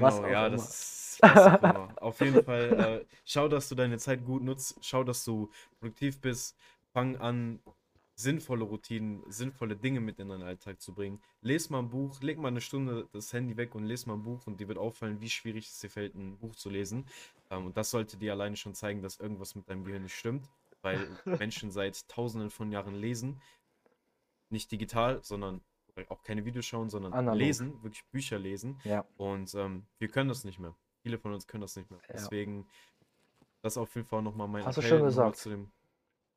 Genau, 0.00 0.26
ja, 0.26 0.46
immer. 0.46 0.56
das 0.56 0.68
ist. 0.68 1.22
Auf 1.96 2.20
jeden 2.20 2.44
Fall, 2.44 2.72
äh, 3.02 3.04
schau, 3.24 3.48
dass 3.48 3.68
du 3.68 3.74
deine 3.74 3.98
Zeit 3.98 4.24
gut 4.24 4.42
nutzt, 4.42 4.78
schau, 4.82 5.02
dass 5.04 5.24
du 5.24 5.50
produktiv 5.78 6.20
bist, 6.20 6.56
fang 6.92 7.16
an, 7.16 7.60
sinnvolle 8.14 8.64
Routinen, 8.64 9.22
sinnvolle 9.30 9.76
Dinge 9.76 10.00
mit 10.00 10.18
in 10.18 10.28
deinen 10.28 10.42
Alltag 10.42 10.80
zu 10.80 10.94
bringen. 10.94 11.20
Lies 11.42 11.68
mal 11.68 11.80
ein 11.80 11.90
Buch, 11.90 12.20
leg 12.22 12.38
mal 12.38 12.48
eine 12.48 12.62
Stunde 12.62 13.06
das 13.12 13.32
Handy 13.32 13.56
weg 13.56 13.74
und 13.74 13.84
lies 13.84 14.06
mal 14.06 14.14
ein 14.14 14.22
Buch 14.22 14.46
und 14.46 14.58
dir 14.58 14.68
wird 14.68 14.78
auffallen, 14.78 15.20
wie 15.20 15.28
schwierig 15.28 15.68
es 15.68 15.80
dir 15.80 15.90
fällt, 15.90 16.14
ein 16.14 16.38
Buch 16.38 16.56
zu 16.56 16.70
lesen. 16.70 17.06
Ähm, 17.50 17.66
und 17.66 17.76
das 17.76 17.90
sollte 17.90 18.16
dir 18.16 18.32
alleine 18.32 18.56
schon 18.56 18.74
zeigen, 18.74 19.02
dass 19.02 19.20
irgendwas 19.20 19.54
mit 19.54 19.68
deinem 19.68 19.84
Gehirn 19.84 20.02
nicht 20.02 20.16
stimmt, 20.16 20.48
weil 20.80 21.06
Menschen 21.24 21.70
seit 21.70 22.08
tausenden 22.08 22.50
von 22.50 22.72
Jahren 22.72 22.94
lesen. 22.94 23.40
Nicht 24.48 24.72
digital, 24.72 25.22
sondern 25.22 25.60
auch 26.08 26.22
keine 26.22 26.44
Videos 26.44 26.66
schauen, 26.66 26.90
sondern 26.90 27.12
Analog. 27.12 27.38
lesen, 27.38 27.82
wirklich 27.82 28.04
Bücher 28.06 28.38
lesen. 28.38 28.78
Ja, 28.84 29.04
Und 29.16 29.54
ähm, 29.54 29.86
wir 29.98 30.08
können 30.08 30.28
das 30.28 30.44
nicht 30.44 30.58
mehr. 30.58 30.74
Viele 31.02 31.18
von 31.18 31.32
uns 31.32 31.46
können 31.46 31.62
das 31.62 31.76
nicht 31.76 31.90
mehr. 31.90 32.00
Ja. 32.08 32.14
Deswegen, 32.14 32.66
das 33.62 33.76
auf 33.76 33.94
jeden 33.94 34.06
Fall 34.06 34.22
nochmal 34.22 34.48
mein 34.48 34.64
Hast 34.64 34.76
du 34.78 34.82
Appell 34.82 35.00
gesagt. 35.02 35.36
zu 35.36 35.50
dem, 35.50 35.70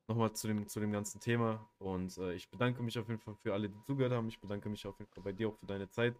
nochmal 0.08 0.32
zu 0.32 0.46
dem, 0.48 0.66
zu 0.68 0.80
dem 0.80 0.92
ganzen 0.92 1.20
Thema. 1.20 1.68
Und 1.78 2.16
äh, 2.18 2.32
ich 2.34 2.48
bedanke 2.50 2.82
mich 2.82 2.98
auf 2.98 3.08
jeden 3.08 3.20
Fall 3.20 3.34
für 3.36 3.52
alle, 3.52 3.68
die 3.68 3.80
zugehört 3.82 4.12
haben. 4.12 4.28
Ich 4.28 4.40
bedanke 4.40 4.68
mich 4.68 4.86
auf 4.86 4.98
jeden 4.98 5.10
Fall 5.10 5.22
bei 5.22 5.32
dir 5.32 5.48
auch 5.48 5.56
für 5.56 5.66
deine 5.66 5.88
Zeit. 5.90 6.16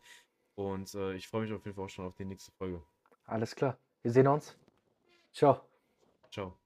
Und 0.55 0.95
äh, 0.95 1.15
ich 1.15 1.29
freue 1.29 1.43
mich 1.43 1.53
auf 1.53 1.65
jeden 1.65 1.75
Fall 1.77 1.85
auch 1.85 1.89
schon 1.91 2.07
auf 2.07 2.15
die 2.17 2.25
nächste 2.25 2.53
Folge. 2.53 2.83
alles 3.25 3.55
klar. 3.55 3.79
Wir 4.03 4.11
sehen 4.13 4.27
uns. 4.27 4.57
Ciao. 5.33 5.61
Ciao. 6.31 6.60